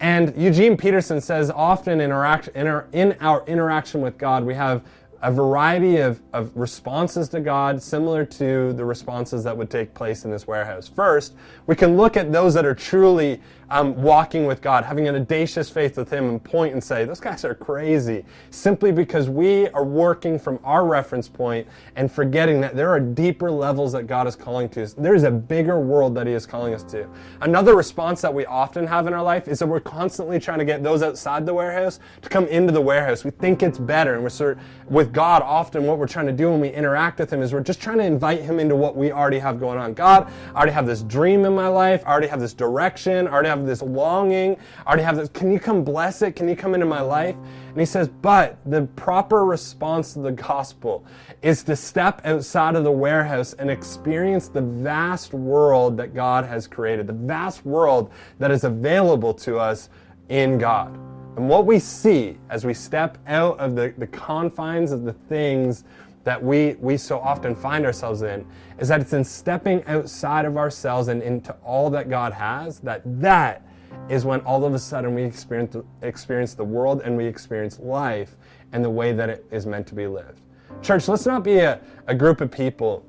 And 0.00 0.34
Eugene 0.36 0.76
Peterson 0.76 1.20
says 1.20 1.50
often 1.50 2.00
in 2.00 2.10
our, 2.10 2.42
in 2.54 3.16
our 3.20 3.44
interaction 3.46 4.00
with 4.00 4.18
God, 4.18 4.44
we 4.44 4.54
have 4.54 4.82
a 5.24 5.32
variety 5.32 5.96
of, 5.96 6.20
of 6.34 6.54
responses 6.54 7.30
to 7.30 7.40
God 7.40 7.82
similar 7.82 8.26
to 8.26 8.74
the 8.74 8.84
responses 8.84 9.42
that 9.44 9.56
would 9.56 9.70
take 9.70 9.94
place 9.94 10.26
in 10.26 10.30
this 10.30 10.46
warehouse. 10.46 10.86
First, 10.86 11.34
we 11.66 11.74
can 11.74 11.96
look 11.96 12.18
at 12.18 12.30
those 12.30 12.52
that 12.52 12.66
are 12.66 12.74
truly 12.74 13.40
um, 13.70 14.00
walking 14.02 14.44
with 14.44 14.60
God, 14.60 14.84
having 14.84 15.08
an 15.08 15.14
audacious 15.14 15.70
faith 15.70 15.96
with 15.96 16.10
Him, 16.10 16.28
and 16.28 16.44
point 16.44 16.74
and 16.74 16.84
say, 16.84 17.06
those 17.06 17.20
guys 17.20 17.42
are 17.46 17.54
crazy, 17.54 18.22
simply 18.50 18.92
because 18.92 19.30
we 19.30 19.68
are 19.70 19.84
working 19.84 20.38
from 20.38 20.58
our 20.62 20.86
reference 20.86 21.26
point 21.26 21.66
and 21.96 22.12
forgetting 22.12 22.60
that 22.60 22.76
there 22.76 22.90
are 22.90 23.00
deeper 23.00 23.50
levels 23.50 23.92
that 23.92 24.06
God 24.06 24.26
is 24.26 24.36
calling 24.36 24.68
to 24.70 24.82
us. 24.82 24.92
There's 24.92 25.22
a 25.22 25.30
bigger 25.30 25.80
world 25.80 26.14
that 26.16 26.26
He 26.26 26.34
is 26.34 26.44
calling 26.44 26.74
us 26.74 26.82
to. 26.84 27.08
Another 27.40 27.74
response 27.74 28.20
that 28.20 28.34
we 28.34 28.44
often 28.44 28.86
have 28.86 29.06
in 29.06 29.14
our 29.14 29.22
life 29.22 29.48
is 29.48 29.58
that 29.60 29.66
we're 29.66 29.80
constantly 29.80 30.38
trying 30.38 30.58
to 30.58 30.66
get 30.66 30.82
those 30.82 31.02
outside 31.02 31.46
the 31.46 31.54
warehouse 31.54 31.98
to 32.20 32.28
come 32.28 32.46
into 32.48 32.72
the 32.72 32.82
warehouse. 32.82 33.24
We 33.24 33.30
think 33.30 33.62
it's 33.62 33.78
better, 33.78 34.14
and 34.14 34.22
we're 34.22 34.28
sort 34.28 34.58
with 34.88 35.13
God, 35.14 35.42
often 35.42 35.86
what 35.86 35.98
we're 35.98 36.08
trying 36.08 36.26
to 36.26 36.32
do 36.32 36.50
when 36.50 36.60
we 36.60 36.70
interact 36.70 37.20
with 37.20 37.32
Him 37.32 37.40
is 37.40 37.52
we're 37.52 37.60
just 37.60 37.80
trying 37.80 37.98
to 37.98 38.04
invite 38.04 38.42
Him 38.42 38.58
into 38.58 38.74
what 38.74 38.96
we 38.96 39.12
already 39.12 39.38
have 39.38 39.60
going 39.60 39.78
on. 39.78 39.94
God, 39.94 40.30
I 40.52 40.56
already 40.56 40.72
have 40.72 40.86
this 40.86 41.02
dream 41.02 41.44
in 41.44 41.54
my 41.54 41.68
life. 41.68 42.02
I 42.04 42.10
already 42.10 42.26
have 42.26 42.40
this 42.40 42.52
direction. 42.52 43.28
I 43.28 43.30
already 43.30 43.48
have 43.48 43.64
this 43.64 43.80
longing. 43.80 44.56
I 44.84 44.88
already 44.88 45.04
have 45.04 45.16
this. 45.16 45.28
Can 45.28 45.52
you 45.52 45.60
come 45.60 45.84
bless 45.84 46.20
it? 46.22 46.32
Can 46.34 46.48
you 46.48 46.56
come 46.56 46.74
into 46.74 46.86
my 46.86 47.00
life? 47.00 47.36
And 47.68 47.78
He 47.78 47.86
says, 47.86 48.08
but 48.08 48.58
the 48.66 48.82
proper 48.96 49.44
response 49.44 50.14
to 50.14 50.18
the 50.18 50.32
gospel 50.32 51.06
is 51.42 51.62
to 51.62 51.76
step 51.76 52.20
outside 52.24 52.74
of 52.74 52.82
the 52.82 52.92
warehouse 52.92 53.52
and 53.52 53.70
experience 53.70 54.48
the 54.48 54.62
vast 54.62 55.32
world 55.32 55.96
that 55.96 56.12
God 56.12 56.44
has 56.44 56.66
created, 56.66 57.06
the 57.06 57.12
vast 57.12 57.64
world 57.64 58.10
that 58.40 58.50
is 58.50 58.64
available 58.64 59.32
to 59.34 59.58
us 59.58 59.90
in 60.28 60.58
God. 60.58 61.13
And 61.36 61.48
what 61.48 61.66
we 61.66 61.78
see 61.78 62.38
as 62.48 62.64
we 62.64 62.74
step 62.74 63.18
out 63.26 63.58
of 63.58 63.74
the, 63.74 63.92
the 63.98 64.06
confines 64.06 64.92
of 64.92 65.04
the 65.04 65.12
things 65.12 65.84
that 66.22 66.42
we, 66.42 66.74
we 66.80 66.96
so 66.96 67.18
often 67.18 67.54
find 67.54 67.84
ourselves 67.84 68.22
in 68.22 68.46
is 68.78 68.88
that 68.88 69.00
it's 69.00 69.12
in 69.12 69.24
stepping 69.24 69.84
outside 69.84 70.44
of 70.44 70.56
ourselves 70.56 71.08
and 71.08 71.22
into 71.22 71.52
all 71.64 71.90
that 71.90 72.08
God 72.08 72.32
has 72.32 72.80
that 72.80 73.02
that 73.20 73.66
is 74.08 74.24
when 74.24 74.40
all 74.40 74.64
of 74.64 74.74
a 74.74 74.78
sudden 74.78 75.14
we 75.14 75.22
experience, 75.22 75.76
experience 76.02 76.54
the 76.54 76.64
world 76.64 77.02
and 77.04 77.16
we 77.16 77.26
experience 77.26 77.78
life 77.78 78.36
and 78.72 78.84
the 78.84 78.90
way 78.90 79.12
that 79.12 79.28
it 79.28 79.44
is 79.50 79.66
meant 79.66 79.86
to 79.88 79.94
be 79.94 80.06
lived. 80.06 80.40
Church, 80.82 81.08
let's 81.08 81.26
not 81.26 81.44
be 81.44 81.58
a, 81.58 81.80
a 82.06 82.14
group 82.14 82.40
of 82.40 82.50
people 82.50 83.04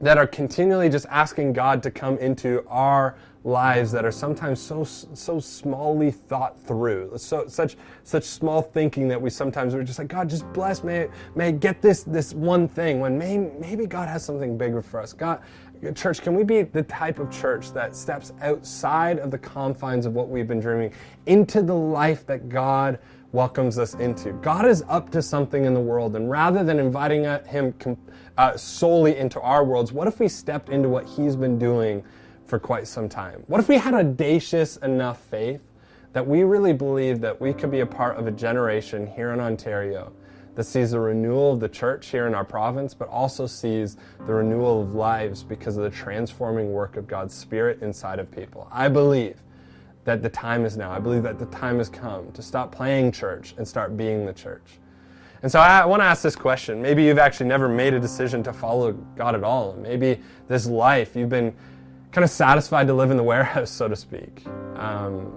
that 0.00 0.18
are 0.18 0.26
continually 0.26 0.88
just 0.88 1.06
asking 1.08 1.52
God 1.52 1.82
to 1.82 1.90
come 1.90 2.18
into 2.18 2.64
our 2.68 3.16
lives 3.44 3.90
that 3.90 4.04
are 4.04 4.12
sometimes 4.12 4.60
so 4.60 4.84
so 4.84 5.36
smallly 5.36 6.14
thought 6.14 6.58
through 6.60 7.10
so 7.16 7.46
such 7.48 7.76
such 8.04 8.22
small 8.22 8.62
thinking 8.62 9.08
that 9.08 9.20
we 9.20 9.28
sometimes 9.28 9.74
we're 9.74 9.82
just 9.82 9.98
like 9.98 10.08
god 10.08 10.28
just 10.28 10.50
bless 10.52 10.84
may 10.84 11.08
may 11.34 11.50
get 11.50 11.82
this 11.82 12.04
this 12.04 12.34
one 12.34 12.68
thing 12.68 13.00
when 13.00 13.18
may, 13.18 13.38
maybe 13.38 13.84
god 13.84 14.08
has 14.08 14.24
something 14.24 14.56
bigger 14.56 14.80
for 14.80 15.00
us 15.00 15.12
god 15.12 15.40
church 15.94 16.22
can 16.22 16.36
we 16.36 16.44
be 16.44 16.62
the 16.62 16.84
type 16.84 17.18
of 17.18 17.28
church 17.32 17.72
that 17.72 17.96
steps 17.96 18.32
outside 18.42 19.18
of 19.18 19.32
the 19.32 19.38
confines 19.38 20.06
of 20.06 20.12
what 20.12 20.28
we've 20.28 20.46
been 20.46 20.60
dreaming 20.60 20.92
into 21.26 21.62
the 21.62 21.74
life 21.74 22.24
that 22.24 22.48
god 22.48 22.98
welcomes 23.32 23.78
us 23.78 23.94
into. 23.94 24.32
God 24.34 24.66
is 24.66 24.84
up 24.88 25.10
to 25.10 25.22
something 25.22 25.64
in 25.64 25.72
the 25.74 25.80
world, 25.80 26.16
and 26.16 26.30
rather 26.30 26.62
than 26.62 26.78
inviting 26.78 27.24
Him 27.46 27.74
uh, 28.36 28.56
solely 28.56 29.16
into 29.16 29.40
our 29.40 29.64
worlds, 29.64 29.90
what 29.90 30.06
if 30.06 30.20
we 30.20 30.28
stepped 30.28 30.68
into 30.68 30.88
what 30.88 31.06
He's 31.06 31.34
been 31.34 31.58
doing 31.58 32.04
for 32.52 32.58
quite 32.58 32.86
some 32.86 33.08
time? 33.08 33.42
What 33.46 33.60
if 33.60 33.68
we 33.70 33.78
had 33.78 33.94
audacious 33.94 34.76
enough 34.76 35.22
faith 35.30 35.62
that 36.12 36.26
we 36.26 36.42
really 36.42 36.74
believe 36.74 37.22
that 37.22 37.40
we 37.40 37.54
could 37.54 37.70
be 37.70 37.80
a 37.80 37.86
part 37.86 38.18
of 38.18 38.26
a 38.26 38.30
generation 38.30 39.06
here 39.06 39.32
in 39.32 39.40
Ontario 39.40 40.12
that 40.54 40.64
sees 40.64 40.90
the 40.90 41.00
renewal 41.00 41.54
of 41.54 41.60
the 41.60 41.68
church 41.70 42.08
here 42.08 42.26
in 42.26 42.34
our 42.34 42.44
province, 42.44 42.92
but 42.92 43.08
also 43.08 43.46
sees 43.46 43.96
the 44.26 44.34
renewal 44.34 44.82
of 44.82 44.94
lives 44.94 45.42
because 45.42 45.78
of 45.78 45.84
the 45.84 45.88
transforming 45.88 46.74
work 46.74 46.98
of 46.98 47.06
God's 47.06 47.32
Spirit 47.32 47.80
inside 47.80 48.18
of 48.18 48.30
people? 48.30 48.68
I 48.70 48.90
believe 48.90 49.42
that 50.04 50.20
the 50.20 50.28
time 50.28 50.66
is 50.66 50.76
now. 50.76 50.90
I 50.90 50.98
believe 50.98 51.22
that 51.22 51.38
the 51.38 51.46
time 51.46 51.78
has 51.78 51.88
come 51.88 52.32
to 52.32 52.42
stop 52.42 52.70
playing 52.70 53.12
church 53.12 53.54
and 53.56 53.66
start 53.66 53.96
being 53.96 54.26
the 54.26 54.34
church. 54.34 54.78
And 55.42 55.50
so 55.50 55.58
I 55.58 55.86
want 55.86 56.02
to 56.02 56.04
ask 56.04 56.22
this 56.22 56.36
question. 56.36 56.82
Maybe 56.82 57.02
you've 57.02 57.16
actually 57.16 57.48
never 57.48 57.66
made 57.66 57.94
a 57.94 57.98
decision 57.98 58.42
to 58.42 58.52
follow 58.52 58.92
God 58.92 59.34
at 59.34 59.42
all. 59.42 59.72
Maybe 59.72 60.20
this 60.48 60.66
life, 60.66 61.16
you've 61.16 61.30
been 61.30 61.54
kind 62.12 62.24
of 62.24 62.30
satisfied 62.30 62.86
to 62.86 62.94
live 62.94 63.10
in 63.10 63.16
the 63.16 63.22
warehouse, 63.22 63.70
so 63.78 63.88
to 63.88 63.96
speak. 63.96 64.42
Um, 64.76 65.32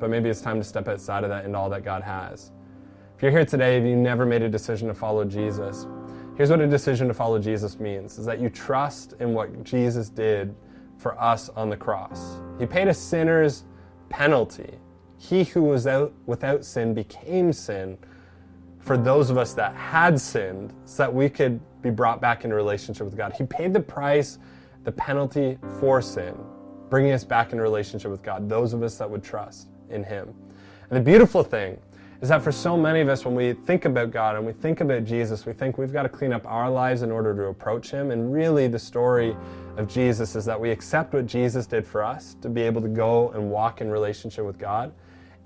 but 0.00 0.10
maybe 0.10 0.28
it's 0.28 0.40
time 0.40 0.58
to 0.58 0.64
step 0.64 0.88
outside 0.88 1.22
of 1.22 1.30
that 1.30 1.44
into 1.44 1.56
all 1.56 1.70
that 1.70 1.84
God 1.84 2.02
has. 2.02 2.50
If 3.16 3.22
you're 3.22 3.30
here 3.30 3.44
today, 3.44 3.78
if 3.78 3.84
you 3.84 3.94
never 3.94 4.26
made 4.26 4.42
a 4.42 4.48
decision 4.48 4.88
to 4.88 4.94
follow 4.94 5.24
Jesus, 5.24 5.86
here's 6.36 6.50
what 6.50 6.60
a 6.60 6.66
decision 6.66 7.06
to 7.08 7.14
follow 7.14 7.38
Jesus 7.38 7.78
means 7.78 8.18
is 8.18 8.26
that 8.26 8.40
you 8.40 8.48
trust 8.50 9.14
in 9.20 9.34
what 9.34 9.62
Jesus 9.62 10.08
did 10.08 10.54
for 10.98 11.20
us 11.20 11.48
on 11.50 11.70
the 11.70 11.76
cross. 11.76 12.38
He 12.58 12.66
paid 12.66 12.88
a 12.88 12.94
sinner's 12.94 13.64
penalty. 14.08 14.78
He 15.16 15.44
who 15.44 15.62
was 15.62 15.86
out 15.86 16.12
without 16.26 16.64
sin 16.64 16.92
became 16.92 17.52
sin 17.52 17.98
for 18.80 18.96
those 18.96 19.30
of 19.30 19.38
us 19.38 19.54
that 19.54 19.74
had 19.74 20.20
sinned 20.20 20.74
so 20.84 21.04
that 21.04 21.14
we 21.14 21.28
could 21.28 21.60
be 21.82 21.90
brought 21.90 22.20
back 22.20 22.44
into 22.44 22.56
relationship 22.56 23.06
with 23.06 23.16
God. 23.16 23.32
He 23.32 23.44
paid 23.44 23.72
the 23.72 23.80
price, 23.80 24.38
the 24.84 24.92
penalty 24.92 25.58
for 25.80 26.00
sin, 26.00 26.36
bringing 26.90 27.12
us 27.12 27.24
back 27.24 27.52
in 27.52 27.60
relationship 27.60 28.10
with 28.10 28.22
God, 28.22 28.48
those 28.48 28.72
of 28.72 28.82
us 28.82 28.96
that 28.98 29.10
would 29.10 29.22
trust 29.22 29.68
in 29.90 30.04
Him. 30.04 30.34
And 30.90 30.96
the 30.96 31.00
beautiful 31.00 31.42
thing 31.42 31.78
is 32.20 32.28
that 32.28 32.42
for 32.42 32.52
so 32.52 32.76
many 32.76 33.00
of 33.00 33.08
us, 33.08 33.24
when 33.24 33.34
we 33.34 33.52
think 33.52 33.84
about 33.84 34.10
God 34.10 34.36
and 34.36 34.46
we 34.46 34.52
think 34.52 34.80
about 34.80 35.04
Jesus, 35.04 35.44
we 35.44 35.52
think 35.52 35.76
we've 35.76 35.92
got 35.92 36.04
to 36.04 36.08
clean 36.08 36.32
up 36.32 36.46
our 36.46 36.70
lives 36.70 37.02
in 37.02 37.10
order 37.10 37.34
to 37.34 37.44
approach 37.46 37.90
Him. 37.90 38.10
And 38.10 38.32
really, 38.32 38.68
the 38.68 38.78
story 38.78 39.36
of 39.76 39.88
Jesus 39.88 40.36
is 40.36 40.44
that 40.44 40.60
we 40.60 40.70
accept 40.70 41.12
what 41.12 41.26
Jesus 41.26 41.66
did 41.66 41.86
for 41.86 42.02
us 42.02 42.36
to 42.42 42.48
be 42.48 42.62
able 42.62 42.80
to 42.82 42.88
go 42.88 43.30
and 43.30 43.50
walk 43.50 43.80
in 43.80 43.90
relationship 43.90 44.44
with 44.44 44.58
God. 44.58 44.92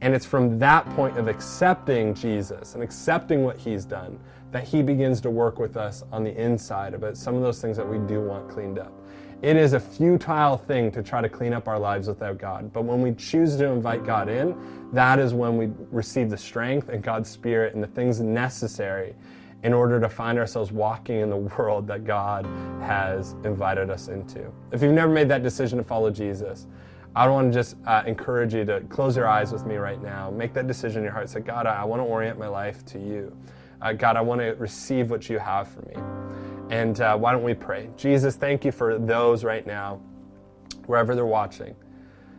And 0.00 0.14
it's 0.14 0.26
from 0.26 0.58
that 0.60 0.88
point 0.90 1.18
of 1.18 1.26
accepting 1.26 2.14
Jesus 2.14 2.74
and 2.74 2.82
accepting 2.82 3.42
what 3.42 3.56
He's 3.56 3.84
done 3.84 4.18
that 4.50 4.64
He 4.64 4.82
begins 4.82 5.20
to 5.22 5.30
work 5.30 5.58
with 5.58 5.76
us 5.76 6.04
on 6.12 6.24
the 6.24 6.34
inside 6.40 6.94
about 6.94 7.16
some 7.16 7.34
of 7.34 7.42
those 7.42 7.60
things 7.60 7.76
that 7.76 7.88
we 7.88 7.98
do 8.06 8.20
want 8.20 8.48
cleaned 8.48 8.78
up. 8.78 8.92
It 9.40 9.56
is 9.56 9.72
a 9.72 9.78
futile 9.78 10.56
thing 10.56 10.90
to 10.90 11.02
try 11.02 11.20
to 11.20 11.28
clean 11.28 11.52
up 11.52 11.68
our 11.68 11.78
lives 11.78 12.08
without 12.08 12.38
God. 12.38 12.72
But 12.72 12.82
when 12.82 13.00
we 13.00 13.14
choose 13.14 13.56
to 13.56 13.66
invite 13.66 14.04
God 14.04 14.28
in, 14.28 14.56
that 14.92 15.20
is 15.20 15.32
when 15.32 15.56
we 15.56 15.70
receive 15.92 16.28
the 16.28 16.36
strength 16.36 16.88
and 16.88 17.02
God's 17.02 17.30
Spirit 17.30 17.74
and 17.74 17.82
the 17.82 17.88
things 17.88 18.20
necessary 18.20 19.14
in 19.62 19.72
order 19.72 20.00
to 20.00 20.08
find 20.08 20.38
ourselves 20.38 20.72
walking 20.72 21.20
in 21.20 21.30
the 21.30 21.36
world 21.36 21.86
that 21.86 22.04
God 22.04 22.46
has 22.80 23.32
invited 23.44 23.90
us 23.90 24.08
into. 24.08 24.50
If 24.72 24.82
you've 24.82 24.92
never 24.92 25.12
made 25.12 25.28
that 25.28 25.44
decision 25.44 25.78
to 25.78 25.84
follow 25.84 26.10
Jesus, 26.10 26.66
I 27.14 27.28
want 27.28 27.52
to 27.52 27.58
just 27.58 27.76
uh, 27.86 28.02
encourage 28.06 28.54
you 28.54 28.64
to 28.64 28.80
close 28.82 29.16
your 29.16 29.28
eyes 29.28 29.52
with 29.52 29.66
me 29.66 29.76
right 29.76 30.02
now. 30.02 30.30
Make 30.30 30.52
that 30.54 30.66
decision 30.66 30.98
in 30.98 31.04
your 31.04 31.12
heart. 31.12 31.28
Say, 31.28 31.40
God, 31.40 31.66
I, 31.66 31.82
I 31.82 31.84
want 31.84 32.00
to 32.00 32.04
orient 32.04 32.38
my 32.38 32.48
life 32.48 32.84
to 32.86 32.98
you. 32.98 33.36
Uh, 33.80 33.92
God, 33.92 34.16
I 34.16 34.20
want 34.20 34.40
to 34.40 34.54
receive 34.58 35.10
what 35.10 35.28
you 35.28 35.38
have 35.38 35.68
for 35.68 35.82
me. 35.82 35.94
And 36.70 37.00
uh, 37.00 37.16
why 37.16 37.32
don't 37.32 37.42
we 37.42 37.54
pray? 37.54 37.88
Jesus, 37.96 38.36
thank 38.36 38.64
you 38.64 38.72
for 38.72 38.98
those 38.98 39.44
right 39.44 39.66
now, 39.66 40.00
wherever 40.86 41.14
they're 41.14 41.26
watching 41.26 41.74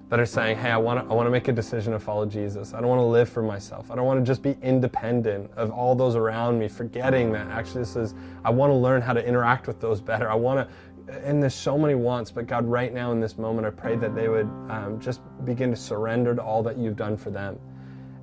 that 0.09 0.19
are 0.19 0.25
saying, 0.25 0.57
hey, 0.57 0.71
I 0.71 0.77
want 0.77 0.99
to 0.99 1.11
I 1.11 1.15
want 1.15 1.27
to 1.27 1.31
make 1.31 1.47
a 1.47 1.51
decision 1.53 1.93
to 1.93 1.99
follow 1.99 2.25
Jesus. 2.25 2.73
I 2.73 2.79
don't 2.79 2.89
want 2.89 2.99
to 2.99 3.05
live 3.05 3.29
for 3.29 3.43
myself. 3.43 3.91
I 3.91 3.95
don't 3.95 4.05
want 4.05 4.19
to 4.19 4.25
just 4.25 4.41
be 4.41 4.57
independent 4.63 5.51
of 5.55 5.71
all 5.71 5.95
those 5.95 6.15
around 6.15 6.57
me, 6.57 6.67
forgetting 6.67 7.31
that 7.33 7.47
actually 7.47 7.81
this 7.81 7.95
is 7.95 8.15
I 8.43 8.49
want 8.49 8.71
to 8.71 8.75
learn 8.75 9.01
how 9.01 9.13
to 9.13 9.25
interact 9.25 9.67
with 9.67 9.79
those 9.79 10.01
better. 10.01 10.29
I 10.29 10.35
want 10.35 10.67
to 10.67 10.75
and 11.23 11.41
there's 11.41 11.55
so 11.55 11.77
many 11.77 11.95
wants, 11.95 12.31
but 12.31 12.47
God, 12.47 12.65
right 12.65 12.93
now 12.93 13.11
in 13.11 13.19
this 13.19 13.37
moment, 13.37 13.65
I 13.65 13.71
pray 13.71 13.95
that 13.95 14.15
they 14.15 14.29
would 14.29 14.45
um, 14.69 14.99
just 14.99 15.21
begin 15.43 15.71
to 15.71 15.75
surrender 15.75 16.35
to 16.35 16.41
all 16.41 16.61
that 16.63 16.77
you've 16.77 16.95
done 16.95 17.17
for 17.17 17.31
them. 17.31 17.59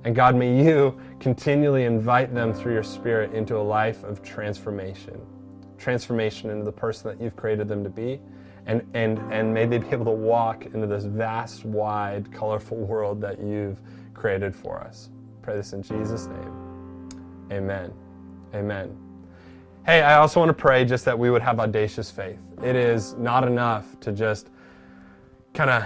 And 0.05 0.15
God, 0.15 0.35
may 0.35 0.63
you 0.63 0.97
continually 1.19 1.83
invite 1.83 2.33
them 2.33 2.53
through 2.53 2.73
your 2.73 2.83
Spirit 2.83 3.33
into 3.33 3.57
a 3.57 3.59
life 3.61 4.03
of 4.05 4.21
transformation, 4.23 5.19
transformation 5.77 6.49
into 6.49 6.65
the 6.65 6.71
person 6.71 7.09
that 7.09 7.23
you've 7.23 7.35
created 7.35 7.67
them 7.67 7.83
to 7.83 7.89
be 7.89 8.19
and, 8.67 8.85
and, 8.93 9.17
and 9.31 9.53
may 9.53 9.65
they 9.65 9.77
be 9.77 9.87
able 9.89 10.05
to 10.05 10.11
walk 10.11 10.65
into 10.65 10.85
this 10.85 11.05
vast, 11.05 11.63
wide, 11.63 12.31
colorful 12.33 12.77
world 12.77 13.21
that 13.21 13.39
you've 13.39 13.81
created 14.13 14.53
for 14.53 14.81
us. 14.81 15.09
Pray 15.41 15.55
this 15.55 15.71
in 15.71 15.81
Jesus' 15.81 16.27
name. 16.27 17.09
Amen. 17.49 17.93
Amen. 18.53 18.95
Hey, 19.85 20.01
I 20.01 20.17
also 20.17 20.41
want 20.41 20.49
to 20.49 20.53
pray 20.53 20.83
just 20.83 21.05
that 21.05 21.17
we 21.17 21.29
would 21.29 21.41
have 21.41 21.61
audacious 21.61 22.11
faith. 22.11 22.39
It 22.61 22.75
is 22.75 23.13
not 23.13 23.47
enough 23.47 23.97
to 24.01 24.11
just 24.11 24.49
kind 25.53 25.69
of 25.69 25.85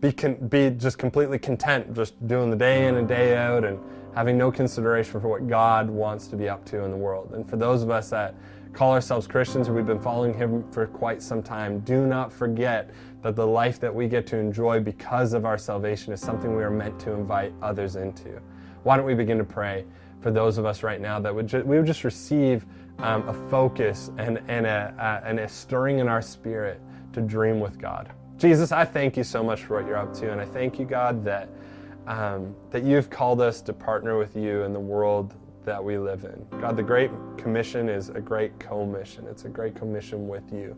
be, 0.00 0.12
con- 0.12 0.34
be 0.48 0.68
just 0.68 0.98
completely 0.98 1.38
content, 1.38 1.94
just 1.94 2.26
doing 2.28 2.50
the 2.50 2.56
day 2.56 2.88
in 2.88 2.96
and 2.96 3.08
day 3.08 3.38
out 3.38 3.64
and 3.64 3.78
having 4.14 4.36
no 4.36 4.52
consideration 4.52 5.18
for 5.18 5.28
what 5.28 5.48
God 5.48 5.88
wants 5.88 6.26
to 6.26 6.36
be 6.36 6.46
up 6.46 6.62
to 6.66 6.84
in 6.84 6.90
the 6.90 6.96
world. 6.96 7.32
And 7.32 7.48
for 7.48 7.56
those 7.56 7.82
of 7.82 7.88
us 7.88 8.10
that 8.10 8.34
call 8.76 8.92
ourselves 8.92 9.26
Christians 9.26 9.70
or 9.70 9.72
we've 9.72 9.86
been 9.86 9.98
following 9.98 10.34
Him 10.34 10.70
for 10.70 10.86
quite 10.86 11.22
some 11.22 11.42
time, 11.42 11.80
do 11.80 12.06
not 12.06 12.30
forget 12.30 12.90
that 13.22 13.34
the 13.34 13.46
life 13.46 13.80
that 13.80 13.92
we 13.92 14.06
get 14.06 14.26
to 14.26 14.36
enjoy 14.36 14.80
because 14.80 15.32
of 15.32 15.46
our 15.46 15.56
salvation 15.56 16.12
is 16.12 16.20
something 16.20 16.54
we 16.54 16.62
are 16.62 16.70
meant 16.70 17.00
to 17.00 17.12
invite 17.12 17.54
others 17.62 17.96
into. 17.96 18.38
Why 18.82 18.98
don't 18.98 19.06
we 19.06 19.14
begin 19.14 19.38
to 19.38 19.44
pray 19.44 19.86
for 20.20 20.30
those 20.30 20.58
of 20.58 20.66
us 20.66 20.82
right 20.82 21.00
now 21.00 21.18
that 21.20 21.34
would 21.34 21.46
ju- 21.46 21.64
we 21.64 21.78
would 21.78 21.86
just 21.86 22.04
receive 22.04 22.66
um, 22.98 23.26
a 23.26 23.34
focus 23.48 24.10
and, 24.18 24.42
and, 24.46 24.66
a, 24.66 25.22
and 25.24 25.40
a 25.40 25.48
stirring 25.48 25.98
in 26.00 26.06
our 26.06 26.20
spirit 26.20 26.78
to 27.14 27.22
dream 27.22 27.60
with 27.60 27.78
God. 27.78 28.12
Jesus, 28.36 28.72
I 28.72 28.84
thank 28.84 29.16
you 29.16 29.24
so 29.24 29.42
much 29.42 29.62
for 29.62 29.78
what 29.78 29.86
you're 29.86 29.96
up 29.96 30.12
to, 30.16 30.30
and 30.30 30.38
I 30.38 30.44
thank 30.44 30.78
you, 30.78 30.84
God, 30.84 31.24
that 31.24 31.48
um, 32.06 32.54
that 32.70 32.84
you've 32.84 33.10
called 33.10 33.40
us 33.40 33.60
to 33.62 33.72
partner 33.72 34.16
with 34.16 34.36
you 34.36 34.62
in 34.62 34.72
the 34.72 34.78
world 34.78 35.34
that 35.66 35.82
we 35.82 35.98
live 35.98 36.24
in. 36.24 36.46
God, 36.60 36.76
the 36.76 36.82
Great 36.82 37.10
Commission 37.36 37.88
is 37.88 38.08
a 38.08 38.20
great 38.20 38.58
commission. 38.58 39.26
It's 39.28 39.44
a 39.44 39.48
great 39.48 39.74
commission 39.74 40.26
with 40.26 40.50
you. 40.52 40.76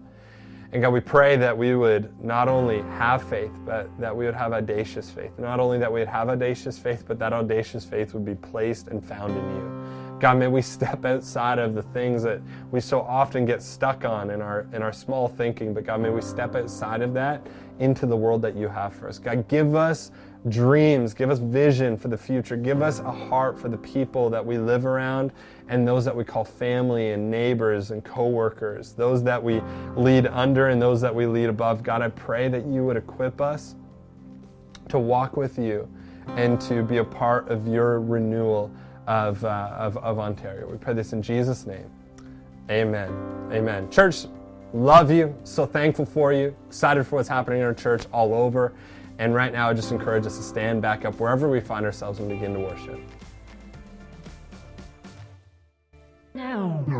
And 0.73 0.83
God, 0.83 0.93
we 0.93 1.01
pray 1.01 1.37
that 1.37 1.57
we 1.57 1.75
would 1.75 2.13
not 2.23 2.49
only 2.49 2.83
have 2.83 3.23
faith, 3.23 3.53
but 3.65 3.89
that 3.99 4.15
we 4.15 4.27
would 4.27 4.35
have 4.35 4.53
audacious 4.53 5.09
faith. 5.09 5.39
Not 5.39 5.61
only 5.61 5.79
that 5.79 5.91
we 5.91 6.01
would 6.01 6.09
have 6.09 6.29
audacious 6.29 6.79
faith, 6.79 7.05
but 7.07 7.19
that 7.21 7.33
audacious 7.33 7.87
faith 7.87 8.13
would 8.13 8.25
be 8.25 8.35
placed 8.35 8.89
and 8.89 9.03
found 9.03 9.37
in 9.37 9.57
you. 9.57 10.19
God, 10.21 10.37
may 10.37 10.49
we 10.49 10.61
step 10.63 11.05
outside 11.05 11.59
of 11.59 11.75
the 11.75 11.83
things 11.83 12.23
that 12.25 12.41
we 12.71 12.81
so 12.81 13.01
often 13.01 13.47
get 13.47 13.63
stuck 13.63 14.05
on 14.05 14.31
in 14.31 14.43
our 14.43 14.67
in 14.73 14.83
our 14.83 14.93
small 14.93 15.29
thinking, 15.29 15.73
but 15.73 15.85
God, 15.85 16.01
may 16.01 16.11
we 16.11 16.21
step 16.21 16.57
outside 16.57 17.03
of 17.03 17.15
that 17.15 17.47
into 17.79 18.05
the 18.05 18.17
world 18.17 18.43
that 18.43 18.57
you 18.57 18.69
have 18.69 18.93
for 18.93 19.09
us. 19.09 19.19
God, 19.19 19.47
give 19.49 19.75
us 19.75 20.11
dreams, 20.49 21.15
give 21.15 21.31
us 21.31 21.39
vision 21.39 21.97
for 21.97 22.09
the 22.09 22.17
future, 22.17 22.57
give 22.57 22.83
us 22.83 23.01
a 23.01 23.11
heart 23.11 23.59
for 23.59 23.69
the 23.69 23.77
people 23.77 24.31
that 24.31 24.45
we 24.45 24.59
live 24.59 24.87
around 24.87 25.33
and 25.69 25.87
those 25.87 26.05
that 26.05 26.15
we 26.15 26.25
call 26.25 26.45
family 26.45 27.11
and 27.11 27.31
neighbors 27.31 27.91
and 27.91 28.05
coworkers, 28.05 28.93
those 28.93 29.23
that 29.25 29.43
we 29.43 29.61
lead 29.97 30.27
under 30.27 30.69
and 30.69 30.81
those 30.81 31.01
that 31.01 31.15
we 31.15 31.27
lead 31.27 31.49
above. 31.49 31.83
God, 31.83 32.03
I 32.03 32.09
pray 32.09 32.49
that 32.49 32.67
you 32.67 32.85
would 32.85 32.97
equip 32.97 33.41
us 33.41 33.75
to 34.89 34.99
walk 34.99 35.37
with 35.37 35.59
you 35.59 35.89
and 36.29 36.61
to 36.63 36.83
be 36.83 36.99
a 36.99 37.05
part 37.05 37.49
of 37.49 37.67
your 37.67 38.01
renewal 38.01 38.71
of, 39.07 39.45
uh, 39.45 39.75
of, 39.77 39.97
of 39.99 40.19
Ontario. 40.19 40.71
We 40.71 40.79
pray 40.79 40.95
this 40.95 41.13
in 41.13 41.23
Jesus' 41.23 41.67
name. 41.67 41.91
Amen. 42.71 43.11
Amen. 43.51 43.91
Church, 43.91 44.27
love 44.75 45.11
you. 45.11 45.35
So 45.45 45.65
thankful 45.67 46.05
for 46.05 46.33
you. 46.33 46.55
Excited 46.67 47.07
for 47.07 47.17
what's 47.17 47.29
happening 47.29 47.61
in 47.61 47.65
our 47.65 47.75
church 47.75 48.05
all 48.13 48.35
over. 48.35 48.75
And 49.19 49.35
right 49.35 49.53
now, 49.53 49.69
I 49.69 49.75
just 49.75 49.91
encourage 49.91 50.27
us 50.27 50.37
to 50.37 50.43
stand 50.43 50.81
back 50.81 51.05
up 51.05 51.19
wherever 51.19 51.49
we 51.49 51.61
find 51.61 51.85
ourselves 51.85 52.21
and 52.21 52.29
begin 52.29 52.55
to 52.55 52.61
worship. 52.61 53.01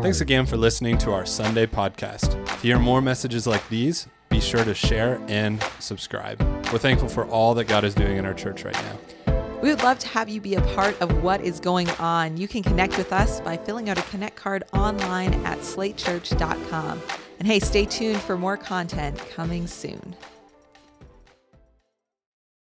Thanks 0.01 0.21
again 0.21 0.45
for 0.45 0.57
listening 0.57 0.97
to 0.99 1.11
our 1.11 1.25
Sunday 1.25 1.65
podcast. 1.65 2.45
To 2.45 2.55
hear 2.57 2.79
more 2.79 3.01
messages 3.01 3.47
like 3.47 3.67
these, 3.69 4.07
be 4.29 4.39
sure 4.39 4.63
to 4.63 4.73
share 4.73 5.21
and 5.27 5.61
subscribe. 5.79 6.41
We're 6.71 6.79
thankful 6.79 7.09
for 7.09 7.25
all 7.25 7.53
that 7.55 7.65
God 7.65 7.83
is 7.83 7.95
doing 7.95 8.17
in 8.17 8.25
our 8.25 8.33
church 8.33 8.63
right 8.63 8.73
now. 8.73 9.39
We 9.61 9.69
would 9.69 9.83
love 9.83 9.99
to 9.99 10.07
have 10.07 10.29
you 10.29 10.39
be 10.39 10.55
a 10.55 10.61
part 10.61 10.99
of 11.01 11.21
what 11.21 11.41
is 11.41 11.59
going 11.59 11.89
on. 11.91 12.37
You 12.37 12.47
can 12.47 12.63
connect 12.63 12.97
with 12.97 13.11
us 13.11 13.41
by 13.41 13.57
filling 13.57 13.89
out 13.89 13.97
a 13.97 14.03
Connect 14.03 14.37
card 14.37 14.63
online 14.73 15.33
at 15.45 15.59
slatechurch.com. 15.59 17.01
And 17.39 17.47
hey, 17.47 17.59
stay 17.59 17.85
tuned 17.85 18.21
for 18.21 18.37
more 18.37 18.55
content 18.55 19.17
coming 19.29 19.67
soon. 19.67 20.15